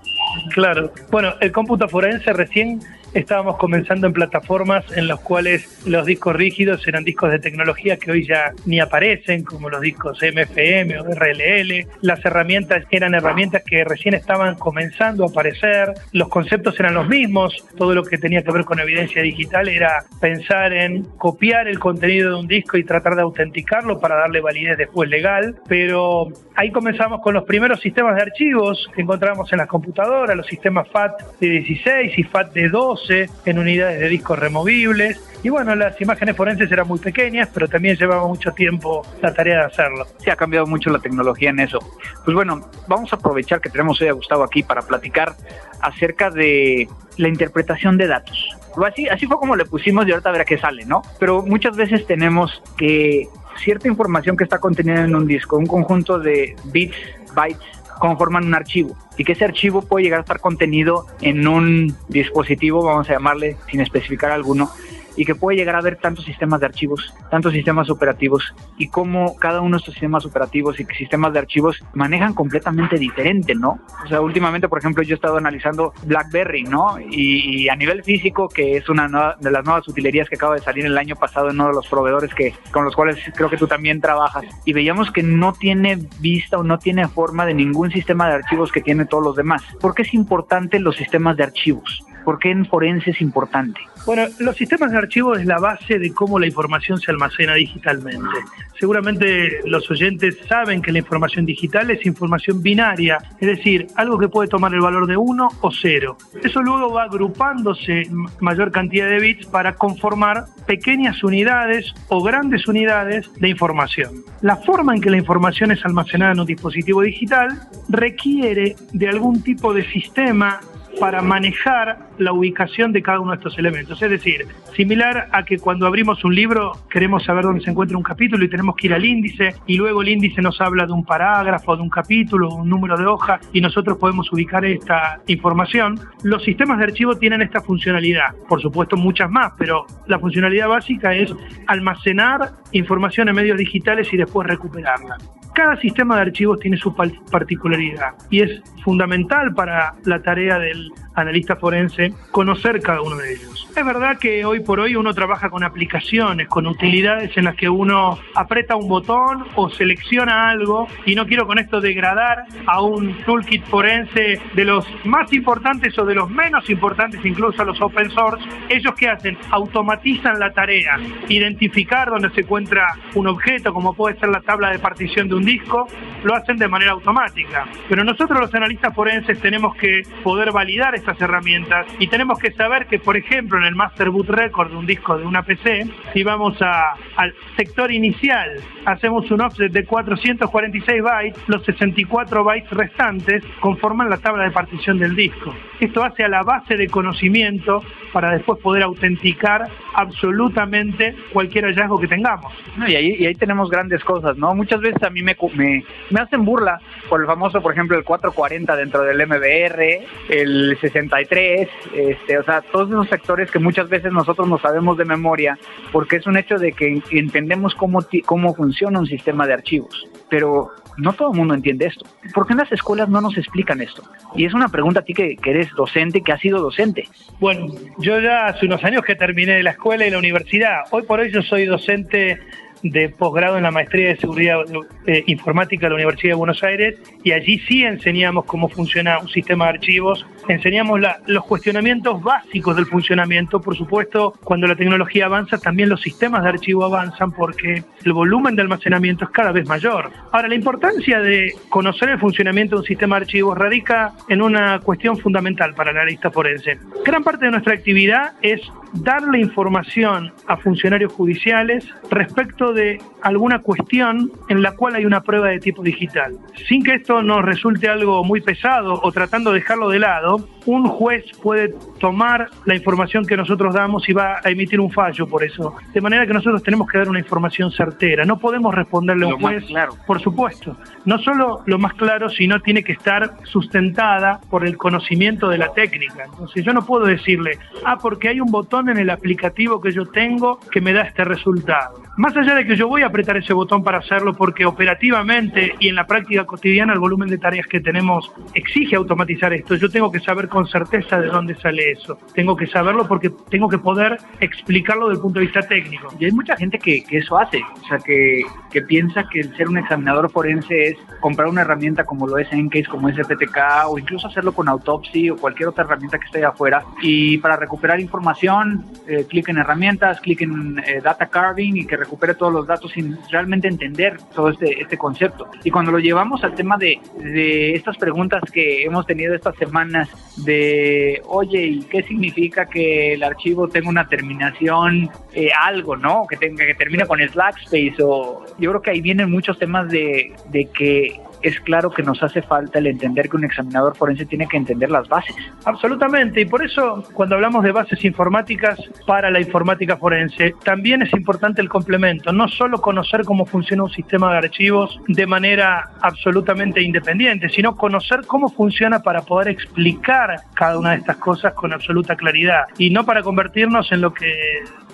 Claro. 0.53 0.91
Bueno, 1.09 1.35
el 1.39 1.53
cómputo 1.53 1.88
forense 1.88 2.33
recién 2.33 2.81
estábamos 3.13 3.57
comenzando 3.57 4.07
en 4.07 4.13
plataformas 4.13 4.85
en 4.95 5.07
las 5.07 5.19
cuales 5.19 5.85
los 5.85 6.06
discos 6.06 6.35
rígidos 6.35 6.88
eran 6.88 7.03
discos 7.03 7.31
de 7.31 7.39
tecnología 7.39 7.97
que 7.97 8.11
hoy 8.11 8.25
ya 8.25 8.53
ni 8.65 8.79
aparecen, 8.79 9.44
como 9.44 9.69
los 9.69 9.81
discos 9.81 10.19
MFM 10.21 11.00
o 11.00 11.03
RLL. 11.03 11.88
Las 12.01 12.23
herramientas 12.23 12.85
eran 12.91 13.13
herramientas 13.13 13.63
que 13.65 13.83
recién 13.83 14.13
estaban 14.13 14.56
comenzando 14.56 15.23
a 15.23 15.27
aparecer. 15.27 15.94
Los 16.11 16.29
conceptos 16.29 16.79
eran 16.79 16.94
los 16.94 17.07
mismos. 17.07 17.65
Todo 17.77 17.94
lo 17.94 18.03
que 18.03 18.17
tenía 18.17 18.44
que 18.44 18.51
ver 18.51 18.65
con 18.65 18.79
evidencia 18.79 19.21
digital 19.21 19.67
era 19.67 20.03
pensar 20.19 20.73
en 20.73 21.03
copiar 21.17 21.67
el 21.67 21.79
contenido 21.79 22.29
de 22.31 22.39
un 22.39 22.47
disco 22.47 22.77
y 22.77 22.83
tratar 22.83 23.15
de 23.15 23.21
autenticarlo 23.21 24.00
para 24.00 24.15
darle 24.15 24.41
validez 24.41 24.77
después 24.77 25.09
legal. 25.09 25.55
Pero 25.67 26.27
ahí 26.55 26.71
comenzamos 26.71 27.21
con 27.21 27.33
los 27.33 27.44
primeros 27.44 27.79
sistemas 27.79 28.15
de 28.15 28.21
archivos 28.21 28.89
que 28.94 29.01
encontramos 29.01 29.51
en 29.51 29.59
las 29.59 29.67
computadoras, 29.67 30.35
los 30.35 30.47
sistemas 30.47 30.88
FAT 30.89 31.39
de 31.39 31.50
16 31.50 32.17
y 32.17 32.23
FAT 32.23 32.53
de 32.53 32.69
2 32.69 32.99
en 33.10 33.60
unidades 33.60 34.00
de 34.00 34.10
discos 34.10 34.38
removibles. 34.40 35.22
Y 35.42 35.50
bueno, 35.50 35.74
las 35.75 36.00
imágenes 36.01 36.36
forenses 36.36 36.72
eran 36.72 36.88
muy 36.88 37.00
pequeñas, 37.00 37.50
pero 37.54 37.68
también 37.68 37.96
llevaba 37.96 38.28
mucho 38.28 38.51
tiempo 38.51 39.06
la 39.22 39.34
tarea 39.34 39.60
de 39.60 39.66
hacerlo. 39.66 40.06
Sí, 40.18 40.30
ha 40.30 40.36
cambiado 40.36 40.68
mucho 40.68 40.90
la 40.90 41.00
tecnología 41.00 41.50
en 41.50 41.60
eso. 41.60 41.80
Pues 42.25 42.36
bueno, 42.36 42.69
vamos 42.88 43.12
a 43.13 43.16
aprovechar 43.16 43.62
que 43.62 43.69
tenemos 43.69 44.01
hoy 44.01 44.10
a 44.10 44.13
Gustavo 44.13 44.44
aquí 44.44 44.63
para 44.63 44.81
platicar 44.81 45.36
acerca 45.81 46.30
de 46.30 46.90
la 47.18 47.28
interpretación 47.30 47.98
de 47.98 48.07
datos. 48.07 48.50
Así, 48.86 49.07
así 49.07 49.25
fue 49.25 49.38
como 49.38 49.56
le 49.56 49.66
pusimos 49.66 50.07
y 50.07 50.12
ahorita 50.12 50.31
verá 50.31 50.46
qué 50.46 50.57
sale, 50.57 50.86
¿no? 50.86 51.01
Pero 51.19 51.42
muchas 51.42 51.75
veces 51.75 52.06
tenemos 52.06 52.62
que 52.78 53.28
cierta 53.57 53.88
información 53.88 54.38
que 54.38 54.44
está 54.44 54.60
contenida 54.60 55.04
en 55.04 55.16
un 55.16 55.28
disco, 55.28 55.57
un 55.57 55.66
conjunto 55.66 56.19
de 56.19 56.56
bits, 56.66 56.96
bytes, 57.34 57.78
conforman 58.00 58.46
un 58.46 58.56
archivo. 58.56 58.96
Y 59.18 59.24
que 59.24 59.34
ese 59.34 59.46
archivo 59.46 59.81
puede 59.81 60.06
llegar 60.06 60.19
a 60.19 60.22
estar 60.22 60.40
contenido 60.40 61.06
en 61.22 61.48
un 61.48 61.96
dispositivo, 62.07 62.84
vamos 62.84 63.10
a 63.10 63.13
llamarle 63.13 63.57
sin 63.69 63.81
especificar 63.81 64.31
alguno, 64.31 64.72
y 65.19 65.25
que 65.25 65.36
puede 65.36 65.57
llegar 65.57 65.75
a 65.75 65.80
haber 65.80 65.98
tantos 65.98 66.24
sistemas 66.24 66.62
de 66.62 66.68
archivos, 66.68 67.13
tantos 67.30 67.51
sistemas 67.51 67.89
operativos 67.89 68.56
y 68.77 68.88
cómo 68.88 69.36
cada 69.36 69.60
uno 69.60 69.75
de 69.75 69.80
estos 69.80 69.94
sistemas 69.94 70.25
operativos 70.25 70.80
y 70.80 70.86
sistemas 70.98 71.33
de 71.33 71.39
archivos 71.39 71.83
manejan 71.94 72.33
completamente 72.33 72.98
diferente, 72.98 73.54
¿no? 73.54 73.81
O 74.06 74.07
sea, 74.07 74.21
últimamente, 74.21 74.69
por 74.69 74.80
ejemplo, 74.80 75.04
yo 75.04 75.16
he 75.16 75.18
estado 75.18 75.36
analizando 75.36 75.92
BlackBerry, 76.06 76.63
¿no? 76.63 76.98
Y, 77.01 77.68
a 77.68 77.75
nivel 77.75 78.01
físico, 78.01 78.48
que 78.48 78.77
es 78.77 78.88
una 78.88 79.36
de 79.42 79.51
las 79.51 79.66
nuevas 79.66 79.86
utilerías 79.89 80.30
que 80.30 80.36
acaba 80.36 80.56
de 80.56 80.62
salir 80.62 80.86
el 80.86 80.98
año 80.98 81.18
pasado 81.18 81.50
en 81.50 81.56
uno 81.56 81.68
de 81.68 81.74
los 81.74 81.88
proveedores 81.88 82.34
que 82.34 82.53
con 82.72 82.86
los 82.86 82.96
cuales 82.96 83.17
creo 83.36 83.50
que 83.50 83.58
tú 83.58 83.67
también 83.67 84.00
trabajas 84.00 84.46
y 84.63 84.72
veíamos 84.72 85.12
que 85.12 85.22
no 85.22 85.51
tiene 85.51 86.00
vista 86.22 86.58
o 86.58 86.63
no 86.63 86.79
tiene 86.79 87.10
forma 87.10 87.46
de 87.46 87.55
ningún 87.55 87.91
sistema 87.91 88.29
de 88.29 88.36
archivos 88.36 88.72
que 88.72 88.79
tiene 88.79 89.03
todos 89.03 89.24
los 89.25 89.36
demás. 89.36 89.63
¿Por 89.82 89.93
qué 89.93 90.03
es 90.03 90.13
importante 90.13 90.79
los 90.79 90.96
sistemas 90.96 91.36
de 91.36 91.43
archivos? 91.43 92.05
¿Por 92.23 92.39
qué 92.39 92.51
en 92.51 92.65
forense 92.65 93.11
es 93.11 93.21
importante? 93.21 93.79
Bueno, 94.05 94.23
los 94.39 94.55
sistemas 94.55 94.91
de 94.91 94.97
archivo 94.97 95.35
es 95.35 95.45
la 95.45 95.59
base 95.59 95.99
de 95.99 96.13
cómo 96.13 96.39
la 96.39 96.47
información 96.47 96.99
se 96.99 97.11
almacena 97.11 97.53
digitalmente. 97.55 98.39
Seguramente 98.79 99.59
los 99.65 99.89
oyentes 99.91 100.38
saben 100.47 100.81
que 100.81 100.91
la 100.91 100.99
información 100.99 101.45
digital 101.45 101.91
es 101.91 102.05
información 102.05 102.61
binaria, 102.61 103.17
es 103.39 103.47
decir, 103.47 103.88
algo 103.95 104.17
que 104.17 104.29
puede 104.29 104.47
tomar 104.47 104.73
el 104.73 104.79
valor 104.79 105.05
de 105.05 105.17
1 105.17 105.49
o 105.61 105.71
0. 105.71 106.17
Eso 106.43 106.61
luego 106.61 106.93
va 106.93 107.03
agrupándose 107.03 108.09
mayor 108.39 108.71
cantidad 108.71 109.09
de 109.09 109.19
bits 109.19 109.45
para 109.47 109.75
conformar 109.75 110.45
pequeñas 110.65 111.23
unidades 111.23 111.93
o 112.07 112.23
grandes 112.23 112.67
unidades 112.67 113.29
de 113.35 113.49
información. 113.49 114.23
La 114.41 114.55
forma 114.55 114.95
en 114.95 115.01
que 115.01 115.09
la 115.09 115.17
información 115.17 115.71
es 115.71 115.83
almacenada 115.83 116.31
en 116.31 116.39
un 116.39 116.45
dispositivo 116.45 117.01
digital 117.01 117.59
requiere 117.89 118.75
de 118.93 119.09
algún 119.09 119.43
tipo 119.43 119.73
de 119.73 119.85
sistema 119.91 120.59
para 121.00 121.22
manejar 121.22 122.10
la 122.17 122.34
ubicación 122.34 122.91
de 122.91 123.01
cada 123.01 123.19
uno 123.19 123.31
de 123.31 123.38
estos 123.38 123.58
elementos. 123.58 124.01
Es 124.01 124.10
decir, 124.10 124.48
similar 124.75 125.27
a 125.31 125.43
que 125.43 125.58
cuando 125.58 125.86
abrimos 125.86 126.24
un 126.24 126.36
libro 126.36 126.72
queremos 126.89 127.24
saber 127.24 127.43
dónde 127.43 127.63
se 127.63 127.72
encuentra 127.72 127.98
un 127.98 128.03
capítulo 128.03 128.43
y 128.43 128.50
tenemos 128.50 128.75
que 128.75 128.88
ir 128.88 128.93
al 128.93 129.05
índice 129.05 129.55
y 129.65 129.77
luego 129.77 130.01
el 130.01 130.10
índice 130.10 130.41
nos 130.41 130.60
habla 130.62 130.86
de 130.86 130.93
un 130.93 131.05
parágrafo, 131.05 131.75
de 131.75 131.81
un 131.81 131.89
capítulo, 131.89 132.50
un 132.50 132.69
número 132.69 132.98
de 132.98 133.05
hoja 133.05 133.39
y 133.53 133.62
nosotros 133.62 133.98
podemos 133.98 134.31
ubicar 134.31 134.65
esta 134.65 135.22
información. 135.27 136.00
Los 136.24 136.43
sistemas 136.43 136.79
de 136.79 136.86
archivo 136.86 137.15
tienen 137.17 137.41
esta 137.41 137.62
funcionalidad, 137.62 138.36
por 138.48 138.62
supuesto 138.62 138.98
muchas 138.98 139.29
más, 139.29 139.53
pero 139.58 139.86
la 140.08 140.19
funcionalidad 140.19 140.67
básica 140.67 141.13
es 141.13 141.34
almacenar 141.67 142.51
información 142.72 143.29
en 143.29 143.36
medios 143.36 143.58
digitales 143.58 144.12
y 144.13 144.17
después 144.17 144.48
recuperarla. 144.48 145.17
Cada 145.53 145.79
sistema 145.82 146.15
de 146.15 146.22
archivos 146.22 146.60
tiene 146.60 146.77
su 146.77 146.96
particularidad 146.96 148.13
y 148.29 148.41
es 148.41 148.62
fundamental 148.84 149.53
para 149.53 149.96
la 150.06 150.22
tarea 150.22 150.58
del 150.58 150.91
analista 151.15 151.56
forense 151.56 152.13
conocer 152.32 152.82
cada 152.82 153.01
uno 153.01 153.18
de 153.18 153.34
ellos. 153.34 153.68
Es 153.75 153.86
verdad 153.86 154.18
que 154.18 154.46
hoy 154.46 154.62
por 154.62 154.79
hoy 154.79 154.96
uno 154.96 155.13
trabaja 155.13 155.50
con 155.50 155.63
aplicaciones, 155.63 156.48
con 156.48 156.65
utilidades 156.65 157.36
en 157.38 157.46
las 157.46 157.56
que 157.56 157.70
uno 157.70 158.18
aprieta 158.36 158.75
un 158.75 158.88
botón 158.88 159.46
o 159.56 159.70
selecciona 159.70 160.50
algo 160.50 160.88
y 161.06 161.15
no 161.15 161.25
quiero 161.25 161.46
con 161.46 161.60
esto 161.60 161.79
degradar 161.79 162.46
a 162.65 162.82
un 162.82 163.13
toolkit 163.25 163.63
forense 163.65 164.41
de 164.53 164.65
los 164.65 164.86
más 165.06 165.32
importantes 165.34 165.98
o 166.00 166.06
de 166.06 166.15
los 166.15 166.29
menos 166.29 166.70
importantes, 166.70 167.24
incluso 167.24 167.62
a 167.62 167.65
los 167.65 167.79
open 167.82 168.10
source. 168.12 168.44
Ellos 168.70 168.94
que 168.96 169.08
hacen 169.08 169.38
automatizan 169.51 170.39
la 170.39 170.51
tarea, 170.51 171.00
identificar 171.27 172.10
dónde 172.10 172.29
se 172.32 172.41
encuentra 172.41 172.88
un 173.15 173.27
objeto, 173.27 173.74
como 173.74 173.94
puede 173.94 174.20
ser 174.20 174.29
la 174.29 174.41
tabla 174.41 174.72
de 174.72 174.79
partición 174.79 175.27
de 175.27 175.36
un 175.36 175.49
disco, 175.50 175.88
lo 176.24 176.36
hacen 176.36 176.58
de 176.58 176.68
manera 176.68 176.91
automática. 176.91 177.65
Pero 177.88 178.03
nosotros 178.03 178.39
los 178.39 178.53
analistas 178.53 178.94
forenses 178.94 179.39
tenemos 179.39 179.75
que 179.75 180.03
poder 180.24 180.51
validar 180.51 180.94
estas 180.96 181.20
herramientas 181.20 181.88
y 181.98 182.08
tenemos 182.08 182.38
que 182.39 182.51
saber 182.51 182.86
que, 182.86 183.00
por 183.00 183.18
ejemplo, 183.18 183.58
en 183.58 183.65
el 183.65 183.75
master 183.75 184.10
boot 184.12 184.29
record 184.29 184.72
de 184.72 184.77
un 184.77 184.86
disco 184.86 185.18
de 185.18 185.25
una 185.25 185.44
PC, 185.44 185.88
si 186.13 186.24
vamos 186.24 186.62
a, 186.62 186.94
al 187.15 187.34
sector 187.58 187.91
inicial, 187.91 188.50
hacemos 188.86 189.29
un 189.32 189.41
offset 189.41 189.72
de 189.72 189.86
446 189.86 191.01
bytes, 191.01 191.44
los 191.48 191.63
64 191.65 192.44
bytes 192.44 192.70
restantes 192.72 193.44
conforman 193.60 194.10
la 194.10 194.18
tabla 194.18 194.44
de 194.44 194.51
partición 194.51 195.00
del 195.00 195.15
disco. 195.15 195.53
Esto 195.79 196.03
hace 196.03 196.24
a 196.24 196.27
la 196.27 196.44
base 196.44 196.75
de 196.75 196.88
conocimiento 196.88 197.82
para 198.12 198.32
después 198.32 198.60
poder 198.60 198.84
autenticar 198.84 199.68
absolutamente 199.94 201.15
cualquier 201.32 201.65
hallazgo 201.65 202.00
que 202.00 202.08
tengamos. 202.08 202.53
y, 202.88 202.96
ahí, 202.96 203.15
y 203.20 203.25
ahí 203.25 203.36
tenemos 203.36 203.70
grandes 203.70 204.03
cosas, 204.03 204.38
¿no? 204.38 204.53
Muchas 204.53 204.82
veces 204.82 205.01
a 205.03 205.10
mí 205.10 205.22
me, 205.22 205.28
me, 205.55 205.83
me 206.09 206.21
hacen 206.21 206.45
burla 206.45 206.79
por 207.09 207.21
el 207.21 207.27
famoso, 207.27 207.62
por 207.62 207.74
ejemplo, 207.74 207.98
el 207.98 208.03
440 208.03 208.75
dentro 208.75 209.03
del 209.03 209.25
MBR, 209.27 209.81
el 210.29 210.77
63, 210.79 211.67
este, 211.93 212.38
o 212.38 212.43
sea, 212.43 212.62
todos 212.62 212.89
esos 212.89 213.09
sectores 213.09 213.51
que 213.51 213.59
muchas 213.59 213.89
veces 213.89 214.12
nosotros 214.12 214.48
no 214.48 214.57
sabemos 214.59 214.98
de 214.98 215.05
memoria, 215.05 215.57
porque 215.91 216.17
es 216.17 216.27
un 216.27 216.38
hecho 216.38 216.57
de 216.57 216.71
que 216.71 217.01
entendemos 217.12 217.75
cómo, 217.75 218.00
cómo 218.25 218.53
funciona 218.53 219.00
un 219.00 219.07
sistema 219.07 219.48
de 219.48 219.53
archivos. 219.53 220.07
Pero 220.29 220.71
no 220.98 221.13
todo 221.13 221.31
el 221.31 221.38
mundo 221.38 221.53
entiende 221.53 221.88
esto. 221.88 222.05
¿Por 222.33 222.45
qué 222.45 222.53
en 222.53 222.59
las 222.59 222.71
escuelas 222.71 223.09
no 223.09 223.21
nos 223.21 223.38
explican 223.38 223.81
esto? 223.81 224.03
Y 224.36 224.45
es 224.45 224.53
una 224.53 224.69
pregunta 224.69 225.00
a 225.00 225.03
ti 225.03 225.13
que, 225.13 225.36
que, 225.38 225.51
eres 225.51 225.71
docente, 225.74 226.21
que 226.21 226.31
has 226.31 226.41
sido 226.41 226.62
docente. 226.62 227.07
Bueno, 227.39 227.67
yo 227.98 228.19
ya 228.19 228.45
hace 228.45 228.65
unos 228.65 228.83
años 228.83 229.03
que 229.03 229.15
terminé 229.15 229.63
la 229.63 229.71
escuela 229.71 230.05
y 230.05 230.12
la 230.12 230.19
universidad. 230.19 230.81
Hoy 230.91 231.03
por 231.03 231.19
hoy 231.19 231.31
yo 231.31 231.41
soy 231.41 231.65
docente 231.65 232.39
de 232.83 233.09
posgrado 233.09 233.57
en 233.57 233.63
la 233.63 233.71
maestría 233.71 234.09
de 234.09 234.17
seguridad 234.17 234.59
eh, 235.05 235.24
informática 235.27 235.86
de 235.86 235.89
la 235.89 235.95
Universidad 235.95 236.31
de 236.31 236.38
Buenos 236.38 236.63
Aires 236.63 236.95
y 237.24 237.31
allí 237.31 237.59
sí 237.67 237.83
enseñamos 237.83 238.45
cómo 238.45 238.69
funciona 238.69 239.19
un 239.19 239.29
sistema 239.29 239.65
de 239.65 239.71
archivos, 239.71 240.25
enseñamos 240.53 241.00
los 241.27 241.46
cuestionamientos 241.46 242.22
básicos 242.22 242.75
del 242.75 242.86
funcionamiento, 242.86 243.62
por 243.62 243.77
supuesto, 243.77 244.34
cuando 244.44 244.68
la 244.68 244.75
tecnología 244.75 245.25
avanza 245.25 245.58
también 245.58 245.89
los 245.89 246.01
sistemas 246.01 246.44
de 246.44 246.50
archivo 246.50 246.84
avanzan 246.84 247.32
porque 247.32 247.84
el 248.03 248.13
volumen 248.13 248.56
de 248.56 248.63
almacenamiento 248.63 249.25
es 249.25 249.32
cada 249.32 249.51
vez 249.51 249.68
mayor. 249.68 250.12
Ahora, 250.32 250.48
la 250.48 250.56
importancia 250.56 251.20
de 251.20 251.53
conocer 251.70 252.10
el 252.10 252.20
funcionamiento 252.20 252.75
de 252.75 252.82
un 252.82 252.86
sistema 252.86 253.15
de 253.18 253.25
archivos 253.25 253.58
radica 253.58 254.13
en 254.27 254.41
una 254.41 254.79
cuestión 254.79 255.18
fundamental 255.18 255.74
para 255.74 255.94
la 255.94 256.01
analista 256.01 256.32
forense. 256.32 256.79
Gran 257.06 257.24
parte 257.24 257.46
de 257.46 257.51
nuestra 257.51 257.74
actividad 257.74 258.34
es 258.41 258.62
darle 258.94 259.39
información 259.39 260.34
a 260.48 260.58
funcionarios 260.58 261.13
judiciales 261.13 261.86
respecto 262.10 262.74
de 262.74 263.00
alguna 263.22 263.60
cuestión 263.60 264.32
en 264.50 264.62
la 264.62 264.72
cual 264.72 264.96
hay 264.96 265.06
una 265.06 265.22
prueba 265.22 265.50
de 265.50 265.60
tipo 265.60 265.84
digital. 265.84 266.38
Sin 266.68 266.84
que 266.84 266.96
esto 266.96 267.22
nos 267.22 267.44
resulte 267.44 267.88
algo 267.88 268.24
muy 268.24 268.41
pesado 268.41 269.00
o 269.01 269.12
tratando 269.12 269.51
de 269.51 269.60
dejarlo 269.60 269.89
de 269.89 270.00
lado, 270.00 270.38
un 270.65 270.88
juez 270.88 271.25
puede 271.41 271.74
tomar 272.00 272.50
la 272.65 272.75
información 272.75 273.25
que 273.25 273.36
nosotros 273.36 273.74
damos 273.74 274.08
y 274.08 274.13
va 274.13 274.39
a 274.43 274.50
emitir 274.50 274.79
un 274.79 274.91
fallo 274.91 275.27
por 275.27 275.43
eso. 275.43 275.75
De 275.93 276.01
manera 276.01 276.27
que 276.27 276.34
nosotros 276.34 276.62
tenemos 276.63 276.88
que 276.88 276.98
dar 276.98 277.10
una 277.10 277.19
información 277.19 277.72
certera. 277.72 278.25
No 278.25 278.38
podemos 278.38 278.74
responderle 278.74 279.25
a 279.25 279.36
un 279.36 279.41
juez, 279.41 279.65
claro. 279.65 279.96
por 280.05 280.22
supuesto. 280.22 280.77
No 281.05 281.17
solo 281.19 281.62
lo 281.65 281.79
más 281.79 281.93
claro, 281.93 282.29
sino 282.29 282.60
tiene 282.60 282.84
que 282.84 282.93
estar 282.93 283.38
sustentada 283.43 284.39
por 284.50 284.65
el 284.65 284.77
conocimiento 284.77 285.50
de 285.50 285.58
la 285.58 285.74
técnica. 285.74 286.25
Entonces 286.25 286.63
yo 286.63 286.74
no 286.74 286.86
puedo 286.86 287.05
decirle, 287.05 287.58
ah, 287.86 287.98
porque 288.01 288.29
hay 288.29 288.41
un 288.41 288.51
botón 288.51 288.89
en 288.89 288.98
el 288.98 289.10
aplicativo 289.10 289.81
que 289.81 289.91
yo 289.91 290.05
tengo 290.05 290.60
que 290.72 290.81
me 290.81 290.93
da 290.93 291.01
este 291.01 291.24
resultado. 291.24 292.09
Más 292.19 292.35
allá 292.35 292.53
de 292.53 292.65
que 292.65 292.75
yo 292.75 292.89
voy 292.89 293.03
a 293.03 293.05
apretar 293.05 293.38
ese 293.38 293.53
botón 293.53 293.81
para 293.81 293.99
hacerlo 293.99 294.33
porque 294.33 294.65
operativamente 294.65 295.73
y 295.79 295.88
en 295.88 295.95
la 295.95 296.05
práctica 296.05 296.43
cotidiana 296.43 296.91
el 296.91 296.99
volumen 296.99 297.29
de 297.29 297.38
tareas 297.38 297.65
que 297.65 297.79
tenemos 297.79 298.29
exige 298.53 298.97
automatizar 298.97 299.53
esto, 299.53 299.75
yo 299.75 299.89
tengo 299.89 300.11
que 300.11 300.19
saber 300.19 300.49
con 300.49 300.67
certeza 300.67 301.17
de 301.17 301.27
dónde 301.27 301.55
sale 301.55 301.91
eso. 301.91 302.19
Tengo 302.33 302.57
que 302.57 302.67
saberlo 302.67 303.07
porque 303.07 303.31
tengo 303.49 303.69
que 303.69 303.77
poder 303.77 304.17
explicarlo 304.41 305.07
desde 305.07 305.19
el 305.19 305.21
punto 305.21 305.39
de 305.39 305.45
vista 305.45 305.61
técnico. 305.61 306.13
Y 306.19 306.25
hay 306.25 306.33
mucha 306.33 306.57
gente 306.57 306.77
que, 306.77 307.05
eso 307.09 307.39
hace, 307.39 307.61
o 307.61 307.88
sea, 307.88 307.99
que, 307.99 308.41
que, 308.69 308.81
piensa 308.81 309.23
que 309.31 309.39
el 309.39 309.55
ser 309.55 309.69
un 309.69 309.77
examinador 309.77 310.29
forense 310.29 310.89
es 310.89 310.97
comprar 311.21 311.47
una 311.47 311.61
herramienta 311.61 312.03
como 312.03 312.27
lo 312.27 312.38
es 312.38 312.51
Encase, 312.51 312.88
como 312.88 313.07
es 313.07 313.15
FTK, 313.15 313.88
o 313.88 313.97
incluso 313.97 314.27
hacerlo 314.27 314.51
con 314.51 314.67
Autopsy 314.67 315.29
o 315.29 315.38
cualquier 315.38 315.69
otra 315.69 315.85
herramienta 315.85 316.19
que 316.19 316.25
esté 316.25 316.43
afuera. 316.43 316.83
Y 317.01 317.38
para 317.38 317.55
recuperar 317.55 318.01
información, 318.01 318.83
eh, 319.07 319.25
clic 319.29 319.47
en 319.47 319.59
herramientas, 319.59 320.19
clic 320.19 320.41
en 320.41 320.79
eh, 320.79 320.99
Data 321.01 321.27
Carving 321.27 321.77
y 321.77 321.85
que 321.85 322.09
recupere 322.10 322.34
todos 322.34 322.51
los 322.51 322.66
datos 322.66 322.92
sin 322.92 323.18
realmente 323.30 323.68
entender 323.68 324.18
todo 324.34 324.50
este, 324.50 324.82
este 324.82 324.98
concepto. 324.98 325.48
Y 325.63 325.70
cuando 325.70 325.92
lo 325.92 326.00
llevamos 326.00 326.44
al 326.44 326.56
tema 326.56 326.75
de, 326.75 327.00
de 327.20 327.75
estas 327.75 327.98
preguntas 327.98 328.42
que 328.51 328.84
hemos 328.84 329.06
tenido 329.06 329.36
estas 329.36 329.56
semanas 329.58 330.10
de, 330.38 331.22
oye, 331.28 331.63
¿y 331.63 331.80
qué 331.84 332.01
significa 332.04 332.66
que 332.66 333.13
el 333.13 333.24
archivo 333.24 333.68
tenga 333.68 333.89
una 333.89 334.08
terminación, 334.08 335.10
eh, 335.34 335.51
algo, 335.62 335.96
¿no? 335.96 336.25
Que 336.28 336.36
tenga 336.38 336.66
que 336.66 336.74
termine 336.74 337.06
con 337.06 337.22
el 337.22 337.30
space 337.30 337.96
o 338.01 338.44
yo 338.58 338.72
creo 338.72 338.82
que 338.82 338.92
ahí 338.92 339.01
vienen 339.01 339.30
muchos 339.30 339.60
temas 339.60 339.88
de, 339.89 340.34
de 340.50 340.66
que 340.66 341.22
es 341.41 341.60
claro 341.62 341.89
que 341.89 342.03
nos 342.03 342.22
hace 342.24 342.41
falta 342.41 342.79
el 342.79 342.88
entender 342.88 343.29
que 343.29 343.38
un 343.38 343.46
examinador 343.46 343.96
forense 343.96 344.25
tiene 344.25 344.48
que 344.48 344.58
entender 344.58 344.89
las 344.89 345.08
bases. 345.08 345.36
Absolutamente, 345.65 346.41
y 346.41 346.46
por 346.46 346.63
eso 346.63 347.03
cuando 347.13 347.36
hablamos 347.36 347.63
de 347.63 347.72
bases 347.72 348.03
informáticas 348.03 348.79
para 349.05 349.29
la 349.29 349.39
informática 349.39 349.98
forense, 349.98 350.55
también 350.63 351.01
es 351.01 351.13
importante 351.13 351.62
el 351.62 351.69
complemento, 351.69 352.31
no 352.31 352.48
solo 352.48 352.81
conocer 352.81 353.24
cómo 353.24 353.46
funciona 353.46 353.84
un 353.84 353.89
sistema 353.89 354.31
de 354.31 354.38
archivos 354.38 355.00
de 355.08 355.25
manera 355.27 355.89
absolutamente 356.01 356.81
independiente, 356.81 357.50
sino 357.50 357.75
conocer 357.75 358.22
cómo 358.25 358.50
funciona 358.50 359.01
para 359.01 359.22
poder 359.22 359.50
explicar 359.50 360.36
cada 360.53 360.77
una 360.77 360.91
de 360.91 360.98
estas 360.98 361.17
cosas 361.17 361.53
con 361.53 361.74
absoluta 361.74 362.15
claridad 362.15 362.65
y 362.77 362.89
no 362.89 363.05
para 363.05 363.22
convertirnos 363.22 363.91
en 363.91 364.01
lo 364.01 364.13
que 364.13 364.34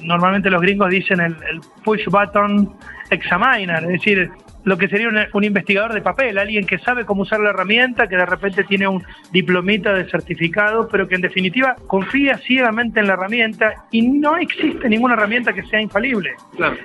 normalmente 0.01 0.49
los 0.49 0.61
gringos 0.61 0.89
dicen 0.89 1.19
el, 1.19 1.35
push 1.83 2.05
button 2.07 2.73
examiner, 3.09 3.83
es 3.83 3.89
decir, 3.89 4.31
lo 4.65 4.77
que 4.77 4.87
sería 4.87 5.07
un, 5.31 5.43
investigador 5.43 5.93
de 5.93 6.01
papel, 6.01 6.37
alguien 6.37 6.65
que 6.65 6.79
sabe 6.79 7.05
cómo 7.05 7.21
usar 7.21 7.39
la 7.39 7.51
herramienta, 7.51 8.07
que 8.07 8.17
de 8.17 8.25
repente 8.25 8.63
tiene 8.63 8.87
un 8.87 9.03
diplomita 9.31 9.93
de 9.93 10.09
certificado, 10.09 10.87
pero 10.89 11.07
que 11.07 11.15
en 11.15 11.21
definitiva 11.21 11.75
confía 11.87 12.37
ciegamente 12.39 12.99
en 12.99 13.07
la 13.07 13.13
herramienta 13.13 13.85
y 13.91 14.01
no 14.01 14.37
existe 14.37 14.89
ninguna 14.89 15.13
herramienta 15.13 15.53
que 15.53 15.63
sea 15.63 15.79
infalible. 15.79 16.31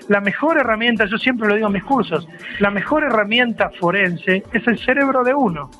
La 0.08 0.20
mejor 0.20 0.58
herramienta, 0.58 1.06
yo 1.06 1.16
siempre 1.18 1.48
lo 1.48 1.54
digo 1.54 1.66
en 1.68 1.72
mis 1.72 1.84
cursos, 1.84 2.28
la 2.58 2.70
mejor 2.70 3.04
herramienta 3.04 3.70
forense 3.80 4.44
es 4.52 4.66
el 4.66 4.78
cerebro 4.78 5.24
de 5.24 5.34
uno. 5.34 5.70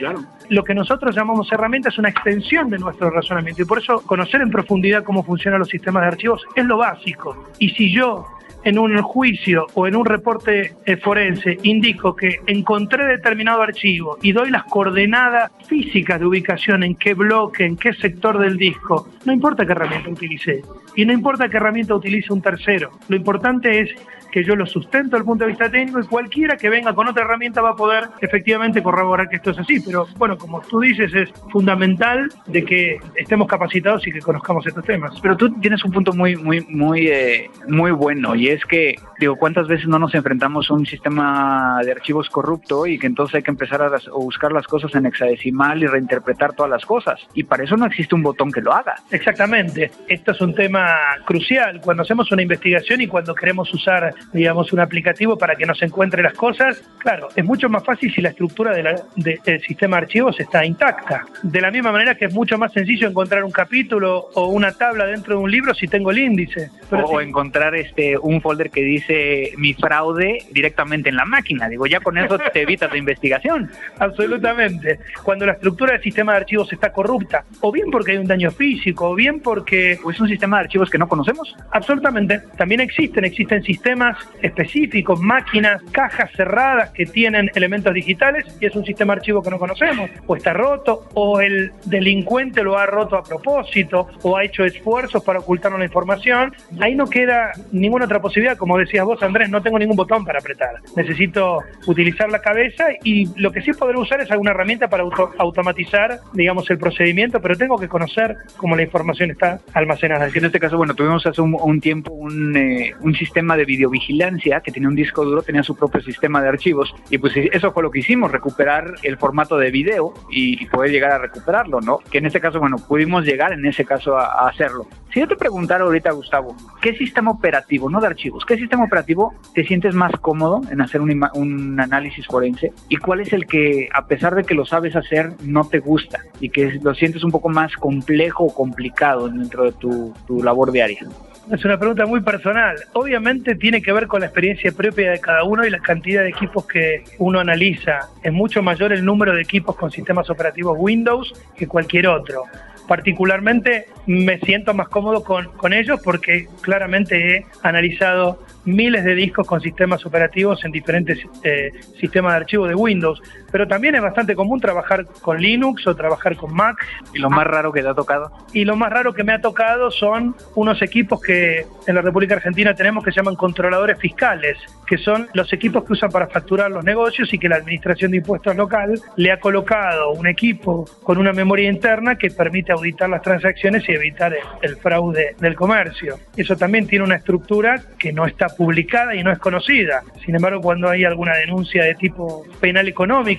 Lo 0.49 0.64
que 0.64 0.75
nosotros 0.75 1.14
llamamos 1.14 1.52
herramienta 1.52 1.90
es 1.90 1.99
una 1.99 2.09
extensión 2.09 2.71
de 2.71 2.78
nuestro 2.78 3.11
razonamiento 3.11 3.62
y 3.62 3.66
por 3.66 3.78
eso 3.78 4.00
conocer 4.07 4.40
en 4.40 4.50
profundidad 4.50 5.04
cómo 5.04 5.23
funcionan 5.23 5.61
los 5.61 5.69
sistemas 5.69 6.02
de 6.02 6.09
archivos 6.09 6.42
es 6.57 6.64
lo 6.64 6.78
básico. 6.78 7.50
Y 7.59 7.69
si 7.71 7.92
yo 7.92 8.26
en 8.64 8.78
un 8.78 9.00
juicio 9.02 9.66
o 9.74 9.86
en 9.86 9.96
un 9.96 10.04
reporte 10.04 10.74
eh, 10.84 10.96
forense 10.96 11.58
indico 11.62 12.14
que 12.14 12.40
encontré 12.46 13.06
determinado 13.06 13.62
archivo 13.62 14.18
y 14.22 14.32
doy 14.32 14.50
las 14.50 14.64
coordenadas 14.64 15.50
físicas 15.66 16.20
de 16.20 16.26
ubicación 16.26 16.82
en 16.82 16.94
qué 16.94 17.14
bloque, 17.14 17.64
en 17.64 17.76
qué 17.76 17.92
sector 17.94 18.38
del 18.38 18.56
disco, 18.56 19.08
no 19.24 19.32
importa 19.32 19.64
qué 19.64 19.72
herramienta 19.72 20.10
utilice. 20.10 20.62
Y 20.96 21.04
no 21.04 21.12
importa 21.12 21.48
qué 21.48 21.56
herramienta 21.56 21.94
utilice 21.94 22.32
un 22.32 22.42
tercero, 22.42 22.90
lo 23.08 23.16
importante 23.16 23.80
es 23.80 23.90
que 24.30 24.44
yo 24.44 24.56
lo 24.56 24.66
sustento 24.66 25.10
desde 25.10 25.18
el 25.18 25.25
punto 25.25 25.44
de 25.44 25.50
vista 25.50 25.70
técnico 25.70 26.00
y 26.00 26.06
cualquiera 26.06 26.56
que 26.56 26.68
venga 26.68 26.94
con 26.94 27.08
otra 27.08 27.25
herramienta 27.25 27.60
va 27.60 27.70
a 27.70 27.76
poder 27.76 28.08
efectivamente 28.20 28.82
corroborar 28.82 29.28
que 29.28 29.37
esto 29.37 29.50
es 29.50 29.58
así. 29.58 29.80
Pero 29.80 30.06
bueno, 30.16 30.37
como 30.37 30.60
tú 30.60 30.80
dices, 30.80 31.12
es 31.14 31.30
fundamental 31.50 32.28
de 32.46 32.64
que 32.64 32.99
estemos 33.16 33.49
capacitados 33.49 34.06
y 34.06 34.12
que 34.12 34.20
conozcamos 34.20 34.66
estos 34.66 34.84
temas. 34.84 35.18
Pero 35.20 35.37
tú 35.37 35.50
tienes 35.60 35.84
un 35.84 35.92
punto 35.92 36.12
muy, 36.12 36.37
muy, 36.37 36.60
muy, 36.68 37.08
eh, 37.08 37.50
muy 37.68 37.90
bueno 37.90 38.34
y 38.34 38.49
es 38.49 38.64
que, 38.64 38.94
digo, 39.18 39.37
¿cuántas 39.37 39.66
veces 39.68 39.87
no 39.88 39.99
nos 39.99 40.14
enfrentamos 40.14 40.70
a 40.70 40.75
un 40.75 40.87
sistema 40.87 41.80
de 41.84 41.92
archivos 41.92 42.28
corrupto 42.28 42.87
y 42.87 42.99
que 42.99 43.06
entonces 43.06 43.37
hay 43.37 43.42
que 43.42 43.50
empezar 43.50 43.82
a, 43.82 43.90
buscar 44.12 44.52
las 44.52 44.66
cosas 44.66 44.94
en 44.94 45.06
hexadecimal 45.06 45.82
y 45.82 45.87
reinterpretar 45.87 46.52
todas 46.52 46.70
las 46.70 46.84
cosas? 46.84 47.20
Y 47.34 47.44
para 47.44 47.64
eso 47.64 47.76
no 47.76 47.87
existe 47.87 48.14
un 48.14 48.22
botón 48.22 48.52
que 48.52 48.60
lo 48.60 48.72
haga. 48.72 48.96
Exactamente. 49.10 49.90
Esto 50.08 50.32
es 50.32 50.40
un 50.40 50.54
tema 50.54 50.87
crucial. 51.25 51.80
Cuando 51.82 52.02
hacemos 52.02 52.30
una 52.32 52.42
investigación 52.42 53.00
y 53.00 53.06
cuando 53.06 53.34
queremos 53.34 53.72
usar, 53.72 54.14
digamos, 54.32 54.72
un 54.72 54.80
aplicativo 54.80 55.36
para 55.36 55.56
que 55.56 55.66
nos 55.66 55.80
encuentre 55.82 56.22
las 56.22 56.34
cosas, 56.34 56.82
claro, 56.98 57.28
es 57.34 57.44
mucho 57.44 57.68
más 57.68 57.84
fácil 57.84 58.12
si 58.12 58.20
la 58.20 58.30
estructura 58.30 58.74
del 58.74 59.60
sistema 59.62 59.96
de 59.96 60.02
archivos 60.02 60.38
está 60.40 60.64
intacta. 60.64 61.24
De 61.42 61.60
la 61.60 61.70
misma 61.70 61.92
manera 61.92 62.14
que 62.14 62.26
es 62.26 62.34
mucho 62.34 62.58
más 62.58 62.72
sencillo 62.72 63.08
encontrar 63.08 63.44
un 63.44 63.50
capítulo 63.50 64.28
o 64.34 64.48
una 64.48 64.72
tabla 64.72 65.06
dentro 65.06 65.36
de 65.36 65.42
un 65.42 65.50
libro 65.50 65.74
si 65.74 65.88
tengo 65.88 66.10
el 66.10 66.18
índice. 66.18 66.70
o 66.90 67.20
encontrar 67.20 67.74
este 67.74 68.16
un 68.18 68.40
folder 68.40 68.70
que 68.70 68.82
dice 68.82 69.52
mi 69.56 69.74
fraude 69.74 70.38
directamente 70.50 71.08
en 71.08 71.16
la 71.16 71.24
máquina. 71.24 71.68
Digo, 71.68 71.86
ya 71.86 72.00
con 72.00 72.18
eso 72.18 72.38
te 72.52 72.62
evitas 72.62 72.90
la 72.90 72.98
investigación. 72.98 73.70
Absolutamente. 73.98 75.00
Cuando 75.22 75.46
la 75.46 75.52
estructura 75.52 75.92
del 75.92 76.02
sistema 76.02 76.32
de 76.32 76.38
archivos 76.38 76.72
está 76.72 76.92
corrupta, 76.92 77.44
o 77.60 77.72
bien 77.72 77.90
porque 77.90 78.12
hay 78.12 78.18
un 78.18 78.26
daño 78.26 78.50
físico, 78.50 79.10
o 79.10 79.14
bien 79.14 79.40
porque... 79.40 79.98
¿O 80.04 80.10
es 80.10 80.20
un 80.20 80.28
sistema 80.28 80.58
de 80.58 80.64
archivos 80.64 80.90
que 80.90 80.98
no 80.98 81.08
conocemos? 81.08 81.54
Absolutamente. 81.72 82.42
También 82.56 82.80
existen, 82.80 83.24
existen 83.24 83.62
sistemas 83.62 84.09
específicos, 84.42 85.20
máquinas, 85.20 85.82
cajas 85.92 86.30
cerradas 86.32 86.90
que 86.90 87.06
tienen 87.06 87.50
elementos 87.54 87.92
digitales 87.94 88.44
y 88.60 88.66
es 88.66 88.74
un 88.74 88.84
sistema 88.84 89.14
archivo 89.14 89.42
que 89.42 89.50
no 89.50 89.58
conocemos. 89.58 90.10
O 90.26 90.36
está 90.36 90.52
roto, 90.52 91.08
o 91.14 91.40
el 91.40 91.72
delincuente 91.84 92.62
lo 92.62 92.78
ha 92.78 92.86
roto 92.86 93.16
a 93.16 93.22
propósito, 93.22 94.08
o 94.22 94.36
ha 94.36 94.44
hecho 94.44 94.64
esfuerzos 94.64 95.22
para 95.24 95.40
ocultarnos 95.40 95.78
la 95.78 95.86
información. 95.86 96.54
Ahí 96.80 96.94
no 96.94 97.06
queda 97.06 97.52
ninguna 97.72 98.04
otra 98.04 98.20
posibilidad. 98.20 98.56
Como 98.56 98.78
decías 98.78 99.04
vos, 99.04 99.22
Andrés, 99.22 99.50
no 99.50 99.62
tengo 99.62 99.78
ningún 99.78 99.96
botón 99.96 100.24
para 100.24 100.38
apretar. 100.38 100.76
Necesito 100.96 101.58
utilizar 101.86 102.30
la 102.30 102.40
cabeza 102.40 102.86
y 103.02 103.28
lo 103.40 103.52
que 103.52 103.62
sí 103.62 103.72
podré 103.72 103.98
usar 103.98 104.20
es 104.20 104.30
alguna 104.30 104.52
herramienta 104.52 104.88
para 104.88 105.04
automatizar, 105.38 106.20
digamos, 106.32 106.70
el 106.70 106.78
procedimiento, 106.78 107.40
pero 107.40 107.56
tengo 107.56 107.78
que 107.78 107.88
conocer 107.88 108.36
cómo 108.56 108.76
la 108.76 108.82
información 108.82 109.30
está 109.30 109.60
almacenada. 109.72 110.28
En 110.32 110.44
este 110.44 110.60
caso, 110.60 110.76
bueno, 110.76 110.94
tuvimos 110.94 111.26
hace 111.26 111.40
un, 111.42 111.80
tiempo 111.80 112.12
un, 112.12 112.56
eh, 112.56 112.94
un 113.00 113.14
sistema 113.14 113.56
de 113.56 113.64
videovigilancia 114.00 114.61
que 114.61 114.73
tenía 114.73 114.88
un 114.88 114.95
disco 114.95 115.25
duro, 115.25 115.42
tenía 115.42 115.62
su 115.62 115.76
propio 115.76 116.00
sistema 116.00 116.42
de 116.42 116.49
archivos 116.49 116.95
y 117.11 117.19
pues 117.19 117.35
eso 117.37 117.73
fue 117.73 117.83
lo 117.83 117.90
que 117.90 118.00
hicimos, 118.00 118.30
recuperar 118.30 118.95
el 119.02 119.16
formato 119.16 119.57
de 119.57 119.71
video 119.71 120.14
y, 120.30 120.66
poder 120.71 120.92
llegar 120.92 121.12
a 121.12 121.19
recuperarlo, 121.19 121.80
¿no? 121.80 121.99
Que 121.99 122.19
en 122.19 122.26
este 122.26 122.40
caso, 122.40 122.61
bueno, 122.61 122.76
pudimos 122.76 123.25
llegar 123.25 123.52
en 123.52 123.66
ese 123.66 123.85
caso 123.85 124.16
a, 124.16 124.45
a 124.45 124.49
hacerlo. 124.49 124.87
Si 125.12 125.19
yo 125.19 125.26
te 125.26 125.35
preguntara 125.35 125.83
ahorita, 125.85 126.12
Gustavo, 126.12 126.54
¿qué 126.80 126.95
sistema 126.95 127.33
operativo, 127.33 127.90
no 127.90 128.00
de 128.00 128.07
archivos, 128.07 128.45
qué 128.45 128.57
sistema 128.57 128.85
operativo 128.85 129.35
te 129.52 129.64
sientes 129.64 129.95
más 129.95 130.12
cómodo 130.21 130.61
en 130.71 130.80
hacer 130.80 131.00
un, 131.00 131.11
un 131.35 131.80
análisis 131.80 132.26
forense 132.26 132.73
y 132.88 132.97
cuál 132.97 133.21
es 133.21 133.33
el 133.33 133.47
que, 133.47 133.88
a 133.92 134.07
pesar 134.07 134.37
de 134.37 134.45
que 134.45 134.54
lo 134.54 134.64
sabes 134.64 134.95
hacer, 134.95 135.33
no 135.42 135.64
te 135.69 135.80
gusta 135.80 136.21
y 136.38 136.50
que 136.50 136.78
lo 136.80 136.95
sientes 136.95 137.25
un 137.25 137.33
poco 137.33 137.49
más 137.49 137.75
complejo 137.75 138.45
o 138.45 138.54
complicado 138.54 139.28
dentro 139.28 139.64
de 139.64 139.73
tu, 139.73 140.14
tu 140.28 140.42
labor 140.42 140.71
diaria? 140.71 141.09
Es 141.50 141.64
una 141.64 141.78
pregunta 141.78 142.07
muy 142.07 142.21
personal. 142.21 142.76
Obviamente 142.92 143.57
tiene 143.57 143.83
que 143.83 143.89
ver 143.92 144.06
con 144.06 144.20
la 144.20 144.26
experiencia 144.26 144.73
propia 144.73 145.11
de 145.11 145.20
cada 145.20 145.44
uno 145.44 145.64
y 145.64 145.70
la 145.70 145.80
cantidad 145.80 146.23
de 146.23 146.30
equipos 146.30 146.66
que 146.66 147.04
uno 147.18 147.40
analiza. 147.40 148.09
Es 148.23 148.32
mucho 148.32 148.62
mayor 148.62 148.92
el 148.92 149.04
número 149.04 149.35
de 149.35 149.42
equipos 149.42 149.76
con 149.76 149.90
sistemas 149.90 150.30
operativos 150.30 150.76
Windows 150.78 151.32
que 151.56 151.66
cualquier 151.66 152.09
otro 152.09 152.44
particularmente 152.90 153.87
me 154.06 154.40
siento 154.40 154.75
más 154.75 154.88
cómodo 154.88 155.23
con, 155.23 155.73
ellos 155.73 156.00
porque 156.02 156.49
claramente 156.61 157.37
he 157.37 157.47
analizado 157.62 158.42
miles 158.64 159.04
de 159.04 159.14
discos 159.14 159.47
con 159.47 159.61
sistemas 159.61 160.04
operativos 160.04 160.64
en 160.64 160.73
diferentes 160.73 161.20
eh, 161.44 161.70
sistemas 162.00 162.32
de 162.32 162.38
archivo 162.38 162.66
de 162.66 162.75
Windows, 162.75 163.23
pero 163.50 163.66
también 163.66 163.95
es 163.95 164.02
bastante 164.02 164.35
común 164.35 164.61
trabajar 164.61 165.07
con 165.21 165.40
Linux 165.40 165.87
o 165.87 165.95
trabajar 165.95 166.37
con 166.37 166.54
Mac. 166.54 166.76
¿Y 167.14 167.19
lo 167.19 167.30
más 167.30 167.47
raro 167.47 167.73
que 167.73 167.83
te 167.83 167.88
ha 167.88 167.95
tocado? 167.95 168.33
Y 168.52 168.64
lo 168.64 168.76
más 168.76 168.90
raro 168.90 169.12
que 169.12 169.25
me 169.25 169.33
ha 169.33 169.40
tocado 169.40 169.90
son 169.90 170.35
unos 170.54 170.83
equipos 170.83 171.21
que 171.21 171.66
en 171.87 171.95
la 171.95 172.02
República 172.02 172.35
Argentina 172.35 172.75
tenemos 172.75 173.04
que 173.04 173.12
se 173.12 173.16
llaman 173.16 173.37
controladores 173.37 173.99
fiscales, 173.99 174.59
que 174.87 174.99
son 174.99 175.28
los 175.35 175.52
equipos 175.52 175.85
que 175.85 175.92
usan 175.92 176.11
para 176.11 176.26
facturar 176.26 176.71
los 176.71 176.85
negocios 176.85 177.33
y 177.33 177.38
que 177.38 177.49
la 177.49 177.57
Administración 177.57 178.11
de 178.11 178.19
Impuestos 178.19 178.57
local 178.57 179.00
le 179.16 179.33
ha 179.33 179.38
colocado 179.38 180.11
un 180.12 180.26
equipo 180.26 180.85
con 181.02 181.19
una 181.19 181.33
memoria 181.33 181.69
interna 181.69 182.16
que 182.16 182.30
permite 182.30 182.73
auditar 182.73 183.09
las 183.09 183.23
transacciones 183.23 183.88
y 183.88 183.92
evitar 183.92 184.35
el 184.62 184.76
fraude 184.76 185.35
del 185.38 185.54
comercio. 185.54 186.19
Eso 186.37 186.57
también 186.57 186.87
tiene 186.87 187.04
una 187.04 187.16
estructura 187.16 187.80
que 187.99 188.12
no 188.12 188.26
está 188.26 188.49
publicada 188.49 189.14
y 189.14 189.23
no 189.23 189.30
es 189.30 189.38
conocida. 189.38 190.02
Sin 190.25 190.35
embargo, 190.35 190.61
cuando 190.61 190.88
hay 190.88 191.04
alguna 191.04 191.37
denuncia 191.37 191.85
de 191.85 191.95
tipo 191.95 192.45
penal 192.61 192.88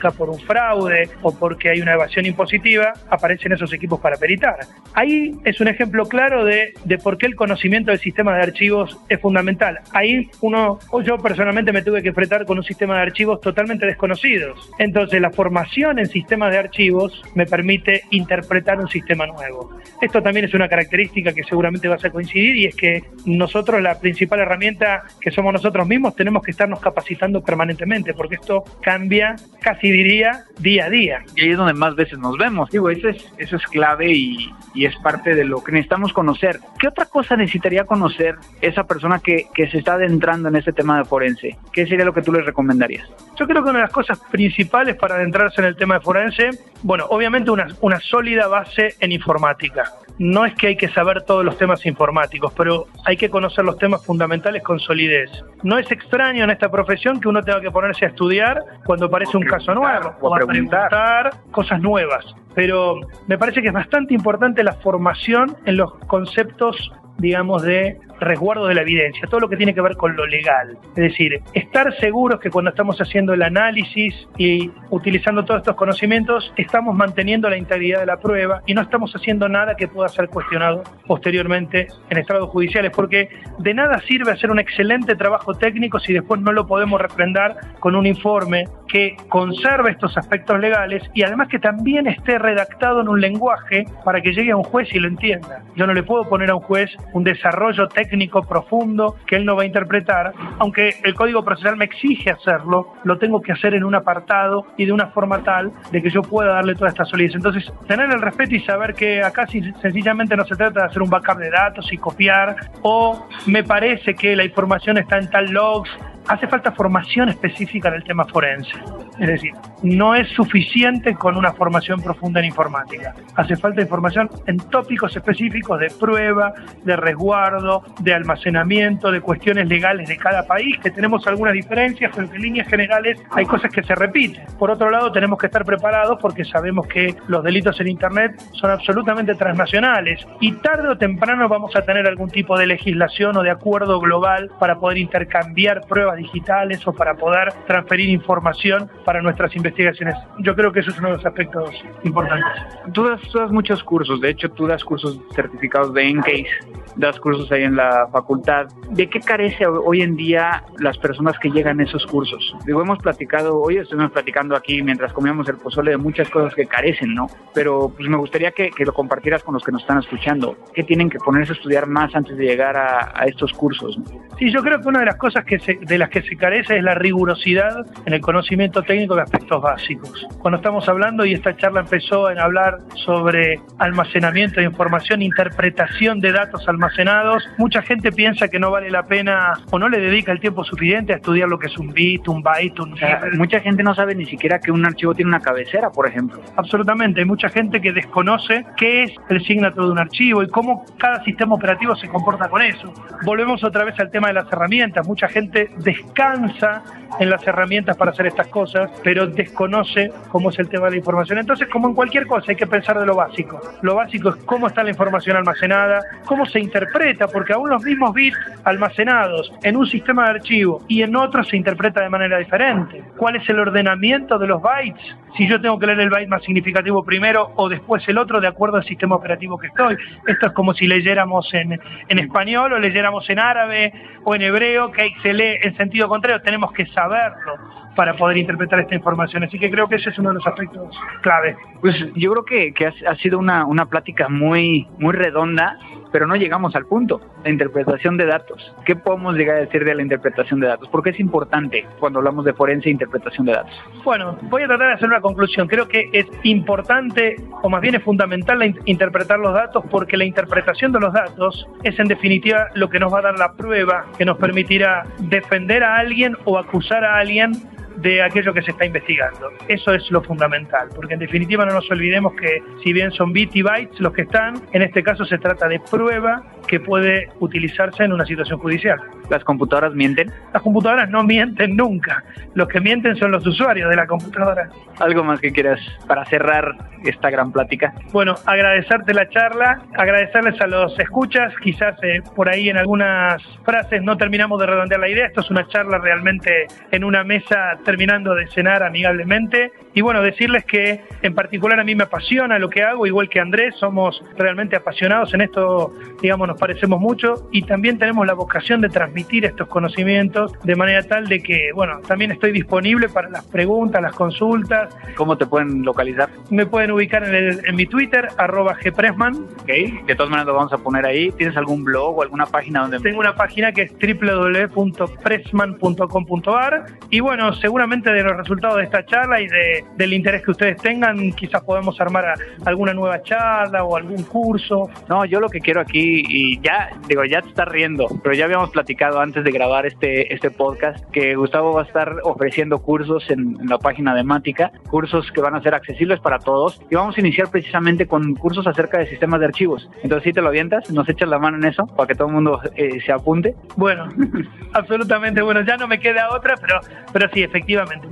económica 0.01 0.11
por 0.11 0.29
un 0.29 0.39
fraude 0.39 1.09
o 1.21 1.37
porque 1.37 1.69
hay 1.69 1.81
una 1.81 1.93
evasión 1.93 2.25
impositiva, 2.25 2.93
aparecen 3.09 3.51
esos 3.53 3.71
equipos 3.73 3.99
para 3.99 4.17
peritar. 4.17 4.59
Ahí 4.93 5.35
es 5.45 5.59
un 5.61 5.67
ejemplo 5.67 6.05
claro 6.05 6.43
de, 6.43 6.73
de 6.83 6.97
por 6.97 7.17
qué 7.17 7.27
el 7.27 7.35
conocimiento 7.35 7.91
del 7.91 7.99
sistema 7.99 8.35
de 8.35 8.43
archivos 8.43 8.99
es 9.09 9.19
fundamental. 9.19 9.79
Ahí 9.93 10.29
uno, 10.41 10.79
o 10.89 11.01
yo 11.01 11.17
personalmente 11.17 11.71
me 11.71 11.81
tuve 11.81 12.01
que 12.01 12.09
enfrentar 12.09 12.45
con 12.45 12.57
un 12.57 12.63
sistema 12.63 12.95
de 12.95 13.01
archivos 13.01 13.41
totalmente 13.41 13.85
desconocidos. 13.85 14.69
Entonces, 14.79 15.21
la 15.21 15.31
formación 15.31 15.99
en 15.99 16.07
sistemas 16.07 16.51
de 16.51 16.57
archivos 16.57 17.21
me 17.35 17.45
permite 17.45 18.03
interpretar 18.11 18.79
un 18.79 18.89
sistema 18.89 19.25
nuevo. 19.25 19.79
Esto 20.01 20.21
también 20.21 20.45
es 20.45 20.53
una 20.53 20.67
característica 20.67 21.33
que 21.33 21.43
seguramente 21.43 21.87
vas 21.87 22.03
a 22.03 22.09
coincidir 22.09 22.55
y 22.57 22.65
es 22.65 22.75
que 22.75 23.03
nosotros 23.25 23.81
la 23.81 23.99
principal 23.99 24.39
herramienta 24.39 25.03
que 25.19 25.31
somos 25.31 25.53
nosotros 25.53 25.87
mismos, 25.87 26.15
tenemos 26.15 26.43
que 26.43 26.51
estarnos 26.51 26.79
capacitando 26.79 27.41
permanentemente, 27.43 28.13
porque 28.13 28.35
esto 28.35 28.63
cambia, 28.81 29.35
casi 29.61 29.90
diría, 29.91 30.43
día 30.59 30.85
a 30.85 30.89
día. 30.89 31.23
Y 31.35 31.41
ahí 31.41 31.51
es 31.51 31.57
donde 31.57 31.73
más 31.73 31.95
veces 31.95 32.17
nos 32.19 32.37
vemos. 32.37 32.69
Digo, 32.69 32.89
eso 32.89 33.09
es, 33.09 33.25
eso 33.37 33.55
es 33.55 33.65
clave 33.67 34.11
y, 34.11 34.53
y 34.73 34.85
es 34.85 34.95
parte 34.97 35.35
de 35.35 35.45
lo 35.45 35.63
que 35.63 35.71
necesitamos 35.71 36.13
conocer. 36.13 36.59
¿Qué 36.79 36.87
otra 36.87 37.05
cosa 37.05 37.35
necesitaría 37.35 37.85
conocer 37.85 38.35
esa 38.61 38.83
persona 38.85 39.19
que, 39.19 39.47
que 39.53 39.69
se 39.69 39.79
está 39.79 39.93
adentrando 39.93 40.49
en 40.49 40.55
este 40.55 40.73
tema 40.73 40.97
de 40.97 41.05
forense? 41.05 41.57
¿Qué 41.71 41.85
sería 41.87 42.05
lo 42.05 42.13
que 42.13 42.21
tú 42.21 42.31
les 42.31 42.45
recomendarías? 42.45 43.07
Yo 43.37 43.47
creo 43.47 43.63
que 43.63 43.69
una 43.69 43.79
de 43.79 43.85
las 43.85 43.93
cosas 43.93 44.19
principales 44.31 44.95
para 44.95 45.15
adentrarse 45.15 45.61
en 45.61 45.67
el 45.67 45.75
tema 45.75 45.95
de 45.95 46.01
forense, 46.01 46.49
bueno, 46.83 47.05
obviamente 47.09 47.51
una, 47.51 47.67
una 47.81 47.99
sólida 47.99 48.47
base 48.47 48.95
en 48.99 49.11
informática 49.11 49.91
no 50.19 50.45
es 50.45 50.55
que 50.55 50.67
hay 50.67 50.75
que 50.75 50.89
saber 50.89 51.23
todos 51.23 51.43
los 51.43 51.57
temas 51.57 51.85
informáticos, 51.85 52.53
pero 52.55 52.87
hay 53.05 53.17
que 53.17 53.29
conocer 53.29 53.65
los 53.65 53.77
temas 53.77 54.05
fundamentales 54.05 54.63
con 54.63 54.79
solidez. 54.79 55.29
No 55.63 55.77
es 55.77 55.91
extraño 55.91 56.43
en 56.43 56.49
esta 56.49 56.69
profesión 56.69 57.19
que 57.19 57.27
uno 57.27 57.41
tenga 57.41 57.61
que 57.61 57.71
ponerse 57.71 58.05
a 58.05 58.09
estudiar 58.09 58.63
cuando 58.85 59.07
aparece 59.07 59.37
un 59.37 59.43
caso 59.43 59.73
nuevo 59.73 60.13
o 60.21 60.35
a 60.35 60.39
preguntar 60.39 61.31
cosas 61.51 61.81
nuevas. 61.81 62.25
Pero 62.53 62.99
me 63.27 63.37
parece 63.37 63.61
que 63.61 63.69
es 63.69 63.73
bastante 63.73 64.13
importante 64.13 64.63
la 64.63 64.73
formación 64.73 65.55
en 65.65 65.77
los 65.77 65.93
conceptos 66.07 66.91
digamos, 67.17 67.61
de 67.63 67.97
resguardo 68.19 68.67
de 68.67 68.75
la 68.75 68.81
evidencia, 68.81 69.27
todo 69.27 69.41
lo 69.41 69.49
que 69.49 69.57
tiene 69.57 69.73
que 69.73 69.81
ver 69.81 69.97
con 69.97 70.15
lo 70.15 70.25
legal. 70.25 70.77
Es 70.89 71.11
decir, 71.11 71.41
estar 71.53 71.93
seguros 71.97 72.39
que 72.39 72.49
cuando 72.49 72.69
estamos 72.69 72.97
haciendo 72.99 73.33
el 73.33 73.41
análisis 73.41 74.27
y 74.37 74.71
utilizando 74.91 75.43
todos 75.43 75.61
estos 75.61 75.75
conocimientos, 75.75 76.53
estamos 76.55 76.95
manteniendo 76.95 77.49
la 77.49 77.57
integridad 77.57 77.99
de 77.99 78.05
la 78.05 78.17
prueba 78.17 78.61
y 78.65 78.73
no 78.73 78.81
estamos 78.81 79.11
haciendo 79.15 79.49
nada 79.49 79.75
que 79.75 79.87
pueda 79.87 80.07
ser 80.07 80.29
cuestionado 80.29 80.83
posteriormente 81.07 81.87
en 82.09 82.17
estrados 82.17 82.49
judiciales, 82.49 82.91
porque 82.95 83.29
de 83.57 83.73
nada 83.73 83.99
sirve 84.07 84.31
hacer 84.31 84.51
un 84.51 84.59
excelente 84.59 85.15
trabajo 85.15 85.53
técnico 85.55 85.99
si 85.99 86.13
después 86.13 86.41
no 86.41 86.51
lo 86.51 86.67
podemos 86.67 87.01
refrendar 87.01 87.57
con 87.79 87.95
un 87.95 88.05
informe 88.05 88.65
que 88.91 89.15
conserve 89.29 89.91
estos 89.91 90.17
aspectos 90.17 90.59
legales 90.59 91.03
y 91.13 91.23
además 91.23 91.47
que 91.47 91.59
también 91.59 92.07
esté 92.07 92.37
redactado 92.37 93.01
en 93.01 93.07
un 93.07 93.21
lenguaje 93.21 93.85
para 94.03 94.21
que 94.21 94.33
llegue 94.33 94.51
a 94.51 94.57
un 94.57 94.63
juez 94.63 94.93
y 94.93 94.99
lo 94.99 95.07
entienda. 95.07 95.63
Yo 95.75 95.87
no 95.87 95.93
le 95.93 96.03
puedo 96.03 96.27
poner 96.27 96.49
a 96.49 96.55
un 96.55 96.61
juez 96.61 96.91
un 97.13 97.23
desarrollo 97.23 97.87
técnico 97.87 98.41
profundo 98.43 99.15
que 99.25 99.37
él 99.37 99.45
no 99.45 99.55
va 99.55 99.63
a 99.63 99.65
interpretar, 99.65 100.33
aunque 100.59 100.95
el 101.03 101.13
Código 101.13 101.45
Procesal 101.45 101.77
me 101.77 101.85
exige 101.85 102.31
hacerlo, 102.31 102.93
lo 103.03 103.17
tengo 103.17 103.41
que 103.41 103.53
hacer 103.53 103.73
en 103.75 103.83
un 103.83 103.95
apartado 103.95 104.65
y 104.77 104.85
de 104.85 104.91
una 104.91 105.07
forma 105.07 105.41
tal 105.43 105.71
de 105.91 106.01
que 106.01 106.09
yo 106.09 106.21
pueda 106.21 106.53
darle 106.53 106.75
toda 106.75 106.89
esta 106.89 107.05
solidez. 107.05 107.35
Entonces, 107.35 107.71
tener 107.87 108.11
el 108.11 108.21
respeto 108.21 108.55
y 108.55 108.59
saber 108.61 108.93
que 108.93 109.23
acá 109.23 109.47
sencillamente 109.47 110.35
no 110.35 110.45
se 110.45 110.55
trata 110.55 110.81
de 110.81 110.85
hacer 110.87 111.01
un 111.01 111.09
backup 111.09 111.37
de 111.37 111.49
datos 111.49 111.91
y 111.93 111.97
copiar, 111.97 112.55
o 112.81 113.27
me 113.47 113.63
parece 113.63 114.15
que 114.15 114.35
la 114.35 114.43
información 114.43 114.97
está 114.97 115.17
en 115.17 115.29
tal 115.29 115.51
logs, 115.51 115.89
hace 116.27 116.47
falta 116.47 116.71
formación 116.71 117.29
específica 117.29 117.89
en 117.89 117.95
el 117.95 118.03
tema 118.03 118.25
forense. 118.25 118.71
Es 119.19 119.27
decir, 119.27 119.51
no 119.83 120.15
es 120.15 120.27
suficiente 120.29 121.15
con 121.15 121.37
una 121.37 121.53
formación 121.53 122.01
profunda 122.01 122.39
en 122.39 122.47
informática. 122.47 123.13
Hace 123.35 123.55
falta 123.55 123.81
información 123.81 124.29
en 124.47 124.57
tópicos 124.57 125.15
específicos 125.15 125.79
de 125.79 125.89
prueba, 125.99 126.53
de 126.83 126.95
resguardo, 126.95 127.83
de 127.99 128.13
almacenamiento, 128.13 129.11
de 129.11 129.21
cuestiones 129.21 129.67
legales 129.67 130.07
de 130.07 130.17
cada 130.17 130.45
país, 130.45 130.77
que 130.79 130.91
tenemos 130.91 131.25
algunas 131.27 131.53
diferencias, 131.53 132.11
pero 132.15 132.27
en 132.33 132.41
líneas 132.41 132.67
generales 132.67 133.21
hay 133.31 133.45
cosas 133.45 133.71
que 133.71 133.83
se 133.83 133.95
repiten. 133.95 134.45
Por 134.57 134.71
otro 134.71 134.89
lado, 134.89 135.11
tenemos 135.11 135.37
que 135.39 135.47
estar 135.47 135.65
preparados 135.65 136.17
porque 136.21 136.45
sabemos 136.45 136.87
que 136.87 137.15
los 137.27 137.43
delitos 137.43 137.79
en 137.79 137.87
Internet 137.87 138.41
son 138.53 138.71
absolutamente 138.71 139.35
transnacionales 139.35 140.25
y 140.39 140.53
tarde 140.53 140.89
o 140.89 140.97
temprano 140.97 141.47
vamos 141.47 141.75
a 141.75 141.81
tener 141.83 142.07
algún 142.07 142.29
tipo 142.29 142.57
de 142.57 142.67
legislación 142.67 143.37
o 143.37 143.43
de 143.43 143.51
acuerdo 143.51 143.99
global 143.99 144.49
para 144.59 144.75
poder 144.75 144.97
intercambiar 144.97 145.81
pruebas 145.81 146.10
digitales 146.15 146.85
o 146.87 146.93
para 146.93 147.15
poder 147.15 147.53
transferir 147.67 148.09
información 148.09 148.89
para 149.05 149.21
nuestras 149.21 149.55
investigaciones. 149.55 150.15
Yo 150.39 150.55
creo 150.55 150.71
que 150.71 150.81
eso 150.81 150.91
es 150.91 150.99
uno 150.99 151.09
de 151.09 151.15
los 151.15 151.25
aspectos 151.25 151.83
importantes. 152.03 152.47
Tú 152.93 153.07
das, 153.07 153.51
muchos 153.51 153.83
cursos, 153.83 154.21
de 154.21 154.29
hecho 154.29 154.49
tú 154.49 154.67
das 154.67 154.83
cursos 154.83 155.19
certificados 155.33 155.93
de 155.93 156.09
Encase, 156.09 156.47
das 156.95 157.19
cursos 157.19 157.51
ahí 157.51 157.63
en 157.63 157.75
la 157.75 158.07
facultad. 158.11 158.67
¿De 158.89 159.09
qué 159.09 159.19
carece 159.19 159.65
hoy 159.65 160.01
en 160.01 160.15
día 160.15 160.63
las 160.79 160.97
personas 160.97 161.37
que 161.39 161.49
llegan 161.49 161.79
a 161.79 161.83
esos 161.83 162.05
cursos? 162.05 162.55
Digo, 162.65 162.81
hemos 162.81 162.99
platicado, 162.99 163.59
hoy 163.59 163.77
estuvimos 163.77 164.11
platicando 164.11 164.55
aquí 164.55 164.81
mientras 164.81 165.13
comíamos 165.13 165.47
el 165.49 165.57
pozole 165.57 165.91
de 165.91 165.97
muchas 165.97 166.29
cosas 166.29 166.53
que 166.55 166.65
carecen, 166.65 167.13
¿no? 167.13 167.27
Pero 167.53 167.91
pues 167.95 168.09
me 168.09 168.17
gustaría 168.17 168.51
que, 168.51 168.71
lo 168.79 168.93
compartieras 168.93 169.43
con 169.43 169.53
los 169.53 169.63
que 169.63 169.71
nos 169.71 169.81
están 169.81 169.99
escuchando. 169.99 170.57
¿Qué 170.73 170.83
tienen 170.83 171.09
que 171.09 171.19
ponerse 171.19 171.53
a 171.53 171.55
estudiar 171.55 171.87
más 171.87 172.15
antes 172.15 172.35
de 172.35 172.45
llegar 172.45 172.75
a, 172.77 173.25
estos 173.25 173.53
cursos? 173.53 173.99
Sí, 174.39 174.51
yo 174.51 174.61
creo 174.61 174.81
que 174.81 174.87
una 174.87 174.99
de 174.99 175.05
las 175.05 175.17
cosas 175.17 175.45
que 175.45 175.57
de 175.57 175.97
las 176.01 176.09
que 176.09 176.23
se 176.23 176.35
carece 176.35 176.77
es 176.77 176.83
la 176.83 176.95
rigurosidad 176.95 177.85
en 178.07 178.13
el 178.13 178.21
conocimiento 178.21 178.81
técnico 178.81 179.15
de 179.15 179.21
aspectos 179.21 179.61
básicos. 179.61 180.27
Cuando 180.39 180.57
estamos 180.57 180.89
hablando, 180.89 181.25
y 181.25 181.33
esta 181.33 181.55
charla 181.55 181.81
empezó 181.81 182.31
en 182.31 182.39
hablar 182.39 182.79
sobre 182.95 183.59
almacenamiento 183.77 184.59
de 184.59 184.65
información, 184.65 185.21
interpretación 185.21 186.19
de 186.19 186.31
datos 186.31 186.67
almacenados, 186.67 187.47
mucha 187.59 187.83
gente 187.83 188.11
piensa 188.11 188.47
que 188.47 188.57
no 188.57 188.71
vale 188.71 188.89
la 188.89 189.03
pena 189.03 189.53
o 189.69 189.77
no 189.77 189.89
le 189.89 189.99
dedica 189.99 190.31
el 190.31 190.39
tiempo 190.39 190.63
suficiente 190.63 191.13
a 191.13 191.17
estudiar 191.17 191.47
lo 191.47 191.59
que 191.59 191.67
es 191.67 191.77
un 191.77 191.93
bit, 191.93 192.27
un 192.27 192.41
byte, 192.41 192.79
un... 192.79 192.95
mucha 193.37 193.59
gente 193.59 193.83
no 193.83 193.93
sabe 193.93 194.15
ni 194.15 194.25
siquiera 194.25 194.59
que 194.59 194.71
un 194.71 194.83
archivo 194.83 195.13
tiene 195.13 195.29
una 195.29 195.39
cabecera, 195.39 195.91
por 195.91 196.07
ejemplo. 196.07 196.41
Absolutamente, 196.55 197.19
hay 197.19 197.27
mucha 197.27 197.49
gente 197.49 197.79
que 197.79 197.91
desconoce 197.91 198.65
qué 198.75 199.03
es 199.03 199.11
el 199.29 199.43
signature 199.45 199.85
de 199.85 199.91
un 199.91 199.99
archivo 199.99 200.41
y 200.41 200.49
cómo 200.49 200.83
cada 200.97 201.23
sistema 201.23 201.53
operativo 201.53 201.95
se 201.95 202.07
comporta 202.07 202.49
con 202.49 202.63
eso. 202.63 202.91
Volvemos 203.23 203.63
otra 203.63 203.85
vez 203.85 203.99
al 203.99 204.09
tema 204.09 204.29
de 204.29 204.33
las 204.33 204.51
herramientas. 204.51 205.07
Mucha 205.07 205.27
gente 205.27 205.69
descansa 205.93 206.83
en 207.19 207.29
las 207.29 207.45
herramientas 207.45 207.97
para 207.97 208.11
hacer 208.11 208.27
estas 208.27 208.47
cosas, 208.47 208.89
pero 209.03 209.27
desconoce 209.27 210.11
cómo 210.29 210.49
es 210.49 210.59
el 210.59 210.69
tema 210.69 210.85
de 210.85 210.91
la 210.91 210.97
información. 210.97 211.39
Entonces, 211.39 211.67
como 211.67 211.87
en 211.89 211.93
cualquier 211.93 212.25
cosa, 212.25 212.51
hay 212.51 212.55
que 212.55 212.67
pensar 212.67 212.99
de 212.99 213.05
lo 213.05 213.15
básico. 213.15 213.59
Lo 213.81 213.95
básico 213.95 214.29
es 214.29 214.35
cómo 214.45 214.67
está 214.67 214.83
la 214.83 214.91
información 214.91 215.37
almacenada, 215.37 215.99
cómo 216.25 216.45
se 216.45 216.59
interpreta, 216.59 217.27
porque 217.27 217.53
aún 217.53 217.69
los 217.69 217.83
mismos 217.83 218.13
bits 218.13 218.37
almacenados 218.63 219.51
en 219.63 219.75
un 219.75 219.85
sistema 219.85 220.25
de 220.25 220.29
archivo 220.31 220.81
y 220.87 221.01
en 221.01 221.15
otro 221.15 221.43
se 221.43 221.57
interpreta 221.57 222.01
de 222.01 222.09
manera 222.09 222.37
diferente. 222.37 223.03
¿Cuál 223.17 223.35
es 223.35 223.49
el 223.49 223.59
ordenamiento 223.59 224.39
de 224.39 224.47
los 224.47 224.61
bytes? 224.61 225.15
Si 225.37 225.47
yo 225.47 225.61
tengo 225.61 225.79
que 225.79 225.87
leer 225.87 225.99
el 226.01 226.09
byte 226.09 226.27
más 226.27 226.43
significativo 226.43 227.03
primero 227.03 227.51
o 227.55 227.69
después 227.69 228.07
el 228.07 228.17
otro, 228.17 228.41
de 228.41 228.47
acuerdo 228.47 228.77
al 228.77 228.85
sistema 228.85 229.15
operativo 229.15 229.57
que 229.57 229.67
estoy. 229.67 229.95
Esto 230.27 230.47
es 230.47 230.53
como 230.53 230.73
si 230.73 230.87
leyéramos 230.87 231.53
en, 231.53 231.79
en 232.07 232.19
español 232.19 232.73
o 232.73 232.79
leyéramos 232.79 233.29
en 233.29 233.39
árabe 233.39 233.93
o 234.23 234.35
en 234.35 234.41
hebreo, 234.41 234.91
que 234.91 235.09
se 235.21 235.33
lee 235.33 235.57
en 235.61 235.75
sentido 235.81 236.07
contrario. 236.07 236.41
Tenemos 236.41 236.71
que 236.73 236.85
saberlo 236.87 237.55
para 237.95 238.15
poder 238.15 238.37
interpretar 238.37 238.79
esta 238.79 238.95
información. 238.95 239.43
Así 239.43 239.59
que 239.59 239.69
creo 239.69 239.87
que 239.87 239.95
ese 239.95 240.09
es 240.09 240.19
uno 240.19 240.29
de 240.29 240.35
los 240.35 240.47
aspectos 240.47 240.97
clave. 241.21 241.57
Pues 241.81 241.95
yo 242.15 242.31
creo 242.31 242.45
que, 242.45 242.73
que 242.73 242.87
ha, 242.87 243.15
sido 243.15 243.39
una, 243.39 243.65
una 243.65 243.87
plática 243.87 244.29
muy, 244.29 244.87
muy 244.97 245.13
redonda, 245.13 245.77
pero 246.11 246.27
no 246.27 246.35
llegamos 246.35 246.75
al 246.75 246.85
punto, 246.85 247.21
la 247.43 247.49
interpretación 247.49 248.17
de 248.17 248.25
datos. 248.25 248.73
¿Qué 248.85 248.95
podemos 248.95 249.35
llegar 249.35 249.57
a 249.57 249.59
decir 249.61 249.83
de 249.85 249.95
la 249.95 250.01
interpretación 250.01 250.59
de 250.59 250.67
datos? 250.67 250.87
¿Por 250.89 251.03
qué 251.03 251.11
es 251.11 251.19
importante 251.19 251.85
cuando 251.99 252.19
hablamos 252.19 252.45
de 252.45 252.53
forense 252.53 252.89
e 252.89 252.91
interpretación 252.91 253.45
de 253.45 253.53
datos? 253.53 253.73
Bueno, 254.03 254.37
voy 254.43 254.63
a 254.63 254.67
tratar 254.67 254.87
de 254.87 254.93
hacer 254.93 255.07
una 255.07 255.21
conclusión. 255.21 255.67
Creo 255.67 255.87
que 255.87 256.09
es 256.11 256.27
importante, 256.43 257.35
o 257.61 257.69
más 257.69 257.81
bien 257.81 257.95
es 257.95 258.03
fundamental, 258.03 258.59
la 258.59 258.65
interpretar 258.85 259.39
los 259.39 259.53
datos 259.53 259.83
porque 259.89 260.17
la 260.17 260.25
interpretación 260.25 260.91
de 260.91 260.99
los 260.99 261.13
datos 261.13 261.67
es 261.83 261.97
en 261.99 262.07
definitiva 262.07 262.67
lo 262.75 262.89
que 262.89 262.99
nos 262.99 263.13
va 263.13 263.19
a 263.19 263.23
dar 263.23 263.39
la 263.39 263.53
prueba 263.53 264.05
que 264.17 264.25
nos 264.25 264.37
permitirá 264.37 265.03
defender 265.19 265.83
a 265.83 265.97
alguien 265.97 266.35
o 266.45 266.57
acusar 266.57 267.03
a 267.03 267.17
alguien 267.17 267.53
de 267.97 268.21
aquello 268.21 268.53
que 268.53 268.61
se 268.61 268.71
está 268.71 268.85
investigando. 268.85 269.51
Eso 269.67 269.93
es 269.93 270.09
lo 270.11 270.21
fundamental, 270.21 270.89
porque 270.95 271.13
en 271.13 271.19
definitiva 271.19 271.65
no 271.65 271.73
nos 271.73 271.89
olvidemos 271.91 272.33
que 272.33 272.61
si 272.83 272.93
bien 272.93 273.11
son 273.11 273.33
bits 273.33 273.55
y 273.55 273.61
bytes 273.61 273.99
los 273.99 274.13
que 274.13 274.23
están, 274.23 274.61
en 274.71 274.81
este 274.81 275.03
caso 275.03 275.25
se 275.25 275.37
trata 275.37 275.67
de 275.67 275.79
prueba 275.79 276.43
que 276.67 276.79
puede 276.79 277.29
utilizarse 277.39 278.03
en 278.03 278.13
una 278.13 278.25
situación 278.25 278.59
judicial. 278.59 278.99
¿Las 279.29 279.43
computadoras 279.43 279.93
mienten? 279.93 280.31
Las 280.53 280.61
computadoras 280.61 281.09
no 281.09 281.23
mienten 281.23 281.75
nunca. 281.75 282.23
Los 282.53 282.67
que 282.67 282.79
mienten 282.79 283.15
son 283.15 283.31
los 283.31 283.45
usuarios 283.45 283.89
de 283.89 283.95
la 283.95 284.07
computadora. 284.07 284.69
¿Algo 284.99 285.23
más 285.23 285.39
que 285.39 285.51
quieras 285.51 285.79
para 286.07 286.25
cerrar 286.25 286.75
esta 287.03 287.29
gran 287.29 287.51
plática? 287.51 287.93
Bueno, 288.11 288.35
agradecerte 288.45 289.13
la 289.13 289.27
charla, 289.29 289.81
agradecerles 289.95 290.59
a 290.61 290.67
los 290.67 290.97
escuchas, 290.99 291.53
quizás 291.61 291.95
eh, 292.03 292.21
por 292.35 292.49
ahí 292.49 292.69
en 292.69 292.77
algunas 292.77 293.41
frases 293.63 294.01
no 294.01 294.17
terminamos 294.17 294.59
de 294.59 294.67
redondear 294.67 294.99
la 294.99 295.09
idea, 295.09 295.25
esto 295.27 295.41
es 295.41 295.49
una 295.49 295.67
charla 295.67 295.97
realmente 295.97 296.67
en 296.91 297.03
una 297.03 297.23
mesa 297.23 297.79
terminando 297.83 298.35
de 298.35 298.47
cenar 298.47 298.83
amigablemente 298.83 299.71
y 299.93 300.01
bueno, 300.01 300.21
decirles 300.21 300.65
que 300.65 301.01
en 301.21 301.35
particular 301.35 301.79
a 301.79 301.83
mí 301.83 301.95
me 301.95 302.03
apasiona 302.03 302.59
lo 302.59 302.69
que 302.69 302.83
hago, 302.83 303.05
igual 303.05 303.29
que 303.29 303.39
Andrés, 303.39 303.75
somos 303.77 304.23
realmente 304.37 304.75
apasionados 304.75 305.33
en 305.33 305.41
esto, 305.41 305.93
digamos, 306.21 306.47
nos 306.47 306.59
parecemos 306.59 306.99
mucho 306.99 307.47
y 307.51 307.63
también 307.63 307.97
tenemos 307.97 308.25
la 308.25 308.33
vocación 308.33 308.81
de 308.81 308.89
transmitir 308.89 309.45
estos 309.45 309.67
conocimientos 309.67 310.53
de 310.63 310.75
manera 310.75 311.03
tal 311.03 311.27
de 311.27 311.41
que, 311.41 311.71
bueno, 311.73 311.99
también 312.07 312.31
estoy 312.31 312.51
disponible 312.51 313.09
para 313.09 313.29
las 313.29 313.45
preguntas, 313.45 314.01
las 314.01 314.13
consultas. 314.13 314.95
¿Cómo 315.15 315.37
te 315.37 315.45
pueden 315.45 315.83
localizar? 315.83 316.29
Me 316.49 316.65
pueden 316.65 316.91
ubicar 316.91 317.23
en, 317.23 317.75
mi 317.75 317.85
Twitter, 317.85 318.27
arroba 318.37 318.77
gpressman. 318.81 319.35
Ok, 319.61 319.69
de 320.05 320.15
todas 320.15 320.29
maneras 320.29 320.47
lo 320.47 320.53
vamos 320.53 320.73
a 320.73 320.77
poner 320.77 321.05
ahí. 321.05 321.31
¿Tienes 321.31 321.57
algún 321.57 321.83
blog 321.83 322.17
o 322.17 322.21
alguna 322.21 322.45
página 322.45 322.81
donde...? 322.81 322.99
Tengo 322.99 323.19
una 323.19 323.35
página 323.35 323.71
que 323.71 323.83
es 323.83 323.93
www.pressman.com.ar 323.93 326.85
y 327.09 327.19
bueno, 327.19 327.53
seguramente 327.71 328.11
de 328.11 328.21
los 328.21 328.35
resultados 328.35 328.79
de 328.79 328.83
esta 328.83 329.05
charla 329.05 329.39
y 329.39 329.47
de, 329.47 329.85
del 329.95 330.11
interés 330.11 330.41
que 330.43 330.51
ustedes 330.51 330.75
tengan, 330.81 331.31
quizás 331.31 331.63
podemos 331.63 332.01
armar 332.01 332.33
alguna 332.65 332.93
nueva 332.93 333.23
charla 333.23 333.85
o 333.85 333.95
algún 333.95 334.23
curso. 334.23 334.89
No, 335.07 335.23
yo 335.23 335.39
lo 335.39 335.47
que 335.47 335.61
quiero 335.61 335.79
aquí, 335.79 336.21
y 336.27 336.59
ya, 336.59 336.89
digo, 337.07 337.23
ya 337.23 337.41
te 337.41 337.47
estás 337.47 337.69
riendo, 337.69 338.07
pero 338.21 338.35
ya 338.35 338.43
habíamos 338.43 338.71
platicado 338.71 339.21
antes 339.21 339.45
de 339.45 339.51
grabar 339.51 339.85
este, 339.85 340.33
este 340.33 340.51
podcast 340.51 341.01
que 341.11 341.33
Gustavo 341.35 341.71
va 341.71 341.83
a 341.83 341.85
estar 341.85 342.17
ofreciendo 342.25 342.79
cursos 342.79 343.23
en, 343.29 343.57
la 343.65 343.77
página 343.77 344.13
de 344.15 344.23
Mática, 344.25 344.73
cursos 344.89 345.31
que 345.31 345.39
van 345.39 345.55
a 345.55 345.61
ser 345.61 345.73
accesibles 345.73 346.19
para 346.19 346.39
todos 346.39 346.81
y 346.89 346.95
vamos 346.95 347.15
a 347.15 347.21
iniciar 347.21 347.49
precisamente 347.51 348.05
con 348.05 348.35
cursos 348.35 348.67
acerca 348.67 348.99
de 348.99 349.07
sistemas 349.07 349.39
de 349.39 349.45
archivos. 349.45 349.89
Entonces, 350.03 350.25
si 350.25 350.33
te 350.33 350.41
lo 350.41 350.49
avientas, 350.49 350.91
nos 350.91 351.07
echas 351.07 351.29
la 351.29 351.39
mano 351.39 351.55
en 351.55 351.63
eso 351.63 351.87
para 351.87 352.07
que 352.07 352.15
todo 352.15 352.27
el 352.27 352.33
mundo 352.33 352.59
eh, 352.75 352.99
se 352.99 353.13
apunte. 353.13 353.55
Bueno, 353.77 354.09
absolutamente, 354.73 355.41
bueno, 355.41 355.61
ya 355.61 355.77
no 355.77 355.87
me 355.87 356.01
queda 356.01 356.35
otra, 356.35 356.55
pero, 356.59 356.81
pero 357.13 357.29
sí, 357.33 357.43
efectivamente, 357.43 357.60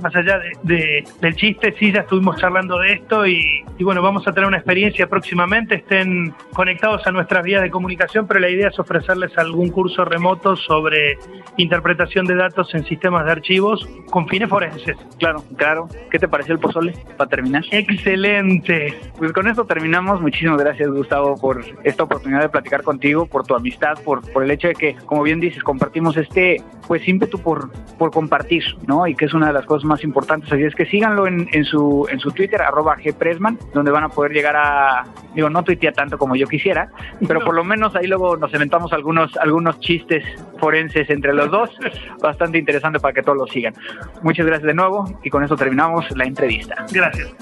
más 0.00 0.14
allá 0.14 0.40
de, 0.62 1.04
del 1.20 1.34
chiste, 1.36 1.74
sí, 1.78 1.92
ya 1.92 2.00
estuvimos 2.00 2.36
charlando 2.38 2.78
de 2.78 2.92
esto 2.92 3.26
y, 3.26 3.64
y 3.78 3.84
bueno, 3.84 4.02
vamos 4.02 4.26
a 4.26 4.32
tener 4.32 4.48
una 4.48 4.58
experiencia 4.58 5.06
próximamente, 5.08 5.76
estén 5.76 6.34
conectados 6.52 7.06
a 7.06 7.12
nuestras 7.12 7.44
vías 7.44 7.62
de 7.62 7.70
comunicación, 7.70 8.26
pero 8.26 8.40
la 8.40 8.48
idea 8.48 8.68
es 8.68 8.78
ofrecerles 8.78 9.36
algún 9.38 9.70
curso 9.70 10.04
remoto 10.04 10.56
sobre 10.56 11.18
interpretación 11.56 12.26
de 12.26 12.34
datos 12.34 12.74
en 12.74 12.84
sistemas 12.84 13.24
de 13.24 13.32
archivos 13.32 13.86
con 14.10 14.28
fines 14.28 14.48
forenses. 14.48 14.96
Claro, 15.18 15.42
claro. 15.56 15.88
¿Qué 16.10 16.18
te 16.18 16.28
pareció 16.28 16.54
el 16.54 16.60
pozole 16.60 16.94
para 17.16 17.28
terminar? 17.28 17.64
Excelente. 17.70 18.98
Pues 19.16 19.32
con 19.32 19.48
esto 19.48 19.64
terminamos. 19.64 20.20
Muchísimas 20.20 20.58
gracias, 20.58 20.88
Gustavo, 20.90 21.36
por 21.36 21.64
esta 21.84 22.04
oportunidad 22.04 22.40
de 22.42 22.48
platicar 22.48 22.82
contigo, 22.82 23.26
por 23.26 23.46
tu 23.46 23.54
amistad, 23.54 23.98
por, 24.04 24.20
por 24.32 24.44
el 24.44 24.50
hecho 24.50 24.68
de 24.68 24.74
que, 24.74 24.94
como 25.06 25.22
bien 25.22 25.40
dices, 25.40 25.62
compartimos 25.62 26.16
este 26.16 26.62
pues 26.86 27.06
ímpetu 27.06 27.38
por, 27.38 27.70
por 27.98 28.10
compartir, 28.10 28.64
¿no? 28.86 29.06
Y 29.06 29.14
que 29.14 29.26
es 29.26 29.34
una 29.40 29.48
de 29.48 29.54
las 29.54 29.64
cosas 29.64 29.84
más 29.84 30.04
importantes. 30.04 30.52
Así 30.52 30.62
es 30.62 30.74
que 30.74 30.84
síganlo 30.84 31.26
en, 31.26 31.48
en 31.52 31.64
su, 31.64 32.06
en 32.10 32.20
su 32.20 32.30
Twitter, 32.30 32.60
arroba 32.60 32.96
gpressman, 32.96 33.58
donde 33.72 33.90
van 33.90 34.04
a 34.04 34.08
poder 34.10 34.32
llegar 34.32 34.54
a, 34.56 35.04
digo, 35.34 35.48
no 35.48 35.64
tuitea 35.64 35.92
tanto 35.92 36.18
como 36.18 36.36
yo 36.36 36.46
quisiera, 36.46 36.90
pero 37.26 37.40
por 37.40 37.54
lo 37.54 37.64
menos 37.64 37.96
ahí 37.96 38.06
luego 38.06 38.36
nos 38.36 38.52
inventamos 38.52 38.92
algunos, 38.92 39.34
algunos 39.38 39.80
chistes 39.80 40.22
forenses 40.58 41.08
entre 41.08 41.32
los 41.32 41.50
dos, 41.50 41.70
bastante 42.22 42.58
interesante 42.58 43.00
para 43.00 43.14
que 43.14 43.22
todos 43.22 43.38
lo 43.38 43.46
sigan. 43.46 43.74
Muchas 44.22 44.44
gracias 44.44 44.66
de 44.66 44.74
nuevo 44.74 45.18
y 45.22 45.30
con 45.30 45.42
eso 45.42 45.56
terminamos 45.56 46.10
la 46.16 46.24
entrevista. 46.24 46.84
Gracias. 46.92 47.34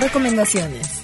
Recomendaciones. 0.00 0.98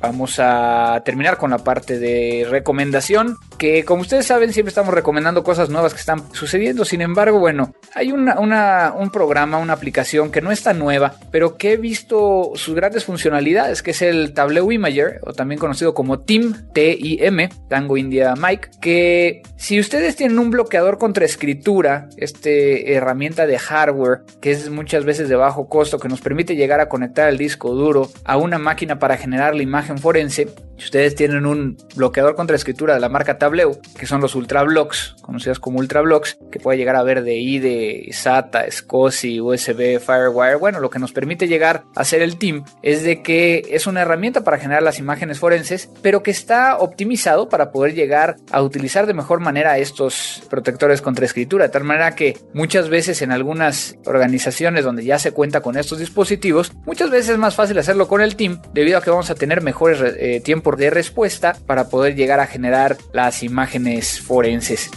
vamos 0.00 0.38
a 0.38 1.02
terminar 1.04 1.36
con 1.36 1.50
la 1.50 1.58
parte 1.58 1.98
de 1.98 2.46
recomendación, 2.48 3.36
que 3.58 3.84
como 3.84 4.02
ustedes 4.02 4.26
saben 4.26 4.52
siempre 4.52 4.70
estamos 4.70 4.94
recomendando 4.94 5.42
cosas 5.42 5.68
nuevas 5.68 5.92
que 5.92 6.00
están 6.00 6.32
sucediendo, 6.32 6.84
sin 6.84 7.00
embargo, 7.02 7.38
bueno, 7.38 7.74
hay 7.94 8.12
una, 8.12 8.94
un 8.96 9.10
programa, 9.10 9.58
una 9.58 9.72
aplicación 9.72 10.30
que 10.30 10.40
no 10.40 10.52
está 10.52 10.72
nueva, 10.72 11.16
pero 11.30 11.56
que 11.56 11.72
he 11.72 11.76
visto 11.76 12.52
sus 12.54 12.74
grandes 12.74 13.04
funcionalidades, 13.04 13.82
que 13.82 13.90
es 13.90 14.02
el 14.02 14.32
Tableau 14.32 14.70
Imager, 14.70 15.20
o 15.24 15.32
también 15.32 15.58
conocido 15.58 15.94
como 15.94 16.20
TIM, 16.20 16.54
T-I-M, 16.72 17.48
Tango 17.68 17.96
India 17.96 18.34
Mike, 18.36 18.70
que 18.80 19.42
si 19.56 19.80
ustedes 19.80 20.16
tienen 20.16 20.38
un 20.38 20.50
bloqueador 20.50 20.98
contra 20.98 21.24
escritura, 21.24 22.08
este 22.16 22.94
herramienta 22.94 23.46
de 23.46 23.58
hardware, 23.58 24.20
que 24.40 24.52
es 24.52 24.70
muchas 24.70 25.04
veces 25.04 25.28
de 25.28 25.36
bajo 25.36 25.68
costo, 25.68 25.98
que 25.98 26.08
nos 26.08 26.20
permite 26.20 26.56
llegar 26.56 26.80
a 26.80 26.88
conectar 26.88 27.28
el 27.28 27.38
disco 27.38 27.74
duro 27.74 28.10
a 28.24 28.36
una 28.36 28.58
máquina 28.58 28.98
para 28.98 29.16
generar 29.16 29.54
la 29.54 29.62
imagen 29.62 29.98
forense, 29.98 30.48
si 30.78 30.84
ustedes 30.84 31.16
tienen 31.16 31.44
un 31.44 31.76
bloqueador 31.96 32.36
contra 32.36 32.54
escritura 32.54 32.94
de 32.94 33.00
la 33.00 33.08
marca 33.08 33.36
Tableau, 33.36 33.80
que 33.98 34.06
son 34.06 34.20
los 34.20 34.36
Ultrablocks, 34.36 35.16
conocidos 35.22 35.58
como 35.58 35.80
Ultrablocks, 35.80 36.38
que 36.52 36.60
puede 36.60 36.78
llegar 36.78 36.94
a 36.94 37.02
ver 37.02 37.24
de 37.24 37.34
IDE, 37.34 38.08
SATA, 38.12 38.64
SCSI, 38.70 39.40
USB, 39.40 39.98
Firewire, 39.98 40.54
bueno, 40.54 40.78
lo 40.78 40.88
que 40.88 41.00
nos 41.00 41.12
permite 41.12 41.48
llegar 41.48 41.82
a 41.96 42.02
hacer 42.02 42.22
el 42.22 42.38
team 42.38 42.64
es 42.82 43.02
de 43.02 43.22
que 43.22 43.64
es 43.70 43.88
una 43.88 44.02
herramienta 44.02 44.44
para 44.44 44.58
generar 44.58 44.84
las 44.84 45.00
imágenes 45.00 45.40
forenses, 45.40 45.90
pero 46.00 46.22
que 46.22 46.30
está 46.30 46.78
optimizado 46.78 47.48
para 47.48 47.72
poder 47.72 47.94
llegar 47.94 48.36
a 48.52 48.62
utilizar 48.62 49.06
de 49.06 49.14
mejor 49.14 49.40
manera 49.40 49.78
estos 49.78 50.42
protectores 50.48 51.02
contra 51.02 51.26
escritura, 51.26 51.64
de 51.64 51.70
tal 51.72 51.84
manera 51.84 52.14
que 52.14 52.38
muchas 52.54 52.88
veces 52.88 53.20
en 53.22 53.32
algunas 53.32 53.96
organizaciones 54.06 54.84
donde 54.84 55.04
ya 55.04 55.18
se 55.18 55.32
cuenta 55.32 55.60
con 55.60 55.76
estos 55.76 55.98
dispositivos, 55.98 56.72
muchas 56.86 57.10
veces 57.10 57.30
es 57.30 57.38
más 57.38 57.56
fácil 57.56 57.78
hacerlo 57.78 58.06
con 58.06 58.20
el 58.20 58.36
team 58.36 58.62
debido 58.72 58.98
a 58.98 59.02
que 59.02 59.10
vamos 59.10 59.30
a 59.30 59.34
tener 59.34 59.60
mejores 59.60 60.00
eh, 60.00 60.40
tiempos 60.44 60.67
de 60.76 60.90
respuesta 60.90 61.56
para 61.66 61.88
poder 61.88 62.14
llegar 62.14 62.40
a 62.40 62.46
generar 62.46 62.96
las 63.12 63.42
imágenes 63.42 64.20
forenses. 64.20 64.90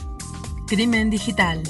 Crimen 0.67 1.09
digital. 1.09 1.61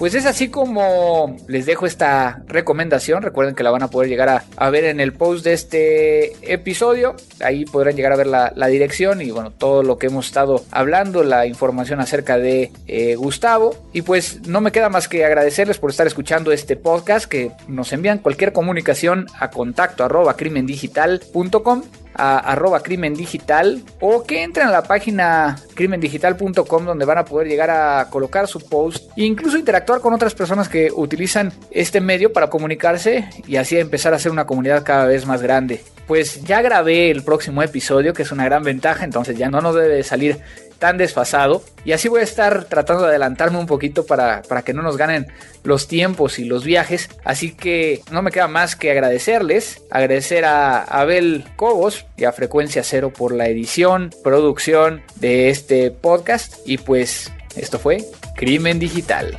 Pues 0.00 0.14
es 0.14 0.24
así 0.24 0.48
como 0.48 1.36
les 1.46 1.66
dejo 1.66 1.84
esta 1.84 2.42
recomendación. 2.46 3.22
Recuerden 3.22 3.54
que 3.54 3.62
la 3.62 3.70
van 3.70 3.82
a 3.82 3.90
poder 3.90 4.08
llegar 4.08 4.44
a, 4.56 4.70
ver 4.70 4.84
en 4.84 4.98
el 4.98 5.12
post 5.12 5.44
de 5.44 5.52
este 5.52 6.52
episodio. 6.54 7.16
Ahí 7.44 7.66
podrán 7.66 7.96
llegar 7.96 8.14
a 8.14 8.16
ver 8.16 8.26
la, 8.26 8.66
dirección 8.68 9.20
y 9.20 9.30
bueno, 9.30 9.50
todo 9.50 9.82
lo 9.82 9.98
que 9.98 10.06
hemos 10.06 10.24
estado 10.24 10.64
hablando, 10.70 11.22
la 11.22 11.44
información 11.44 12.00
acerca 12.00 12.38
de 12.38 12.72
eh, 12.86 13.14
Gustavo. 13.16 13.76
Y 13.92 14.00
pues 14.00 14.48
no 14.48 14.62
me 14.62 14.72
queda 14.72 14.88
más 14.88 15.06
que 15.06 15.22
agradecerles 15.26 15.76
por 15.76 15.90
estar 15.90 16.06
escuchando 16.06 16.50
este 16.50 16.76
podcast, 16.76 17.26
que 17.26 17.52
nos 17.68 17.92
envían 17.92 18.20
cualquier 18.20 18.54
comunicación 18.54 19.26
a 19.38 19.50
contacto 19.50 20.02
arroba 20.02 20.34
crimendigital.com 20.34 21.82
a 22.20 22.38
arroba 22.38 22.82
crimen 22.82 23.14
digital 23.14 23.82
o 24.00 24.24
que 24.24 24.42
entren 24.42 24.68
a 24.68 24.70
la 24.70 24.82
página 24.82 25.56
crimendigital.com 25.74 26.84
donde 26.84 27.04
van 27.04 27.18
a 27.18 27.24
poder 27.24 27.48
llegar 27.48 27.70
a 27.70 28.08
colocar 28.10 28.46
su 28.46 28.60
post 28.60 29.10
e 29.16 29.24
incluso 29.24 29.56
interactuar 29.56 30.00
con 30.00 30.12
otras 30.12 30.34
personas 30.34 30.68
que 30.68 30.90
utilizan 30.94 31.52
este 31.70 32.00
medio 32.00 32.32
para 32.32 32.50
comunicarse 32.50 33.28
y 33.46 33.56
así 33.56 33.78
empezar 33.78 34.12
a 34.12 34.16
hacer 34.16 34.30
una 34.30 34.46
comunidad 34.46 34.84
cada 34.84 35.06
vez 35.06 35.26
más 35.26 35.40
grande. 35.42 35.80
Pues 36.06 36.42
ya 36.44 36.60
grabé 36.60 37.10
el 37.10 37.22
próximo 37.22 37.62
episodio 37.62 38.12
que 38.12 38.22
es 38.22 38.32
una 38.32 38.44
gran 38.44 38.62
ventaja 38.62 39.04
entonces 39.04 39.38
ya 39.38 39.48
no 39.48 39.60
nos 39.60 39.74
debe 39.74 40.02
salir 40.02 40.40
tan 40.80 40.98
desfasado. 40.98 41.62
Y 41.84 41.92
así 41.92 42.08
voy 42.08 42.22
a 42.22 42.24
estar 42.24 42.64
tratando 42.64 43.04
de 43.04 43.10
adelantarme 43.10 43.58
un 43.58 43.66
poquito 43.66 44.04
para, 44.04 44.42
para 44.42 44.62
que 44.62 44.74
no 44.74 44.82
nos 44.82 44.96
ganen 44.96 45.28
los 45.62 45.86
tiempos 45.86 46.40
y 46.40 46.44
los 46.44 46.64
viajes. 46.64 47.08
Así 47.22 47.52
que 47.52 48.02
no 48.10 48.22
me 48.22 48.32
queda 48.32 48.48
más 48.48 48.74
que 48.74 48.90
agradecerles. 48.90 49.82
Agradecer 49.90 50.44
a 50.44 50.82
Abel 50.82 51.44
Cobos 51.54 52.06
y 52.16 52.24
a 52.24 52.32
Frecuencia 52.32 52.82
Cero 52.82 53.12
por 53.16 53.32
la 53.32 53.46
edición, 53.46 54.10
producción 54.24 55.02
de 55.16 55.50
este 55.50 55.92
podcast. 55.92 56.56
Y 56.66 56.78
pues 56.78 57.30
esto 57.54 57.78
fue 57.78 58.04
Crimen 58.34 58.80
Digital. 58.80 59.38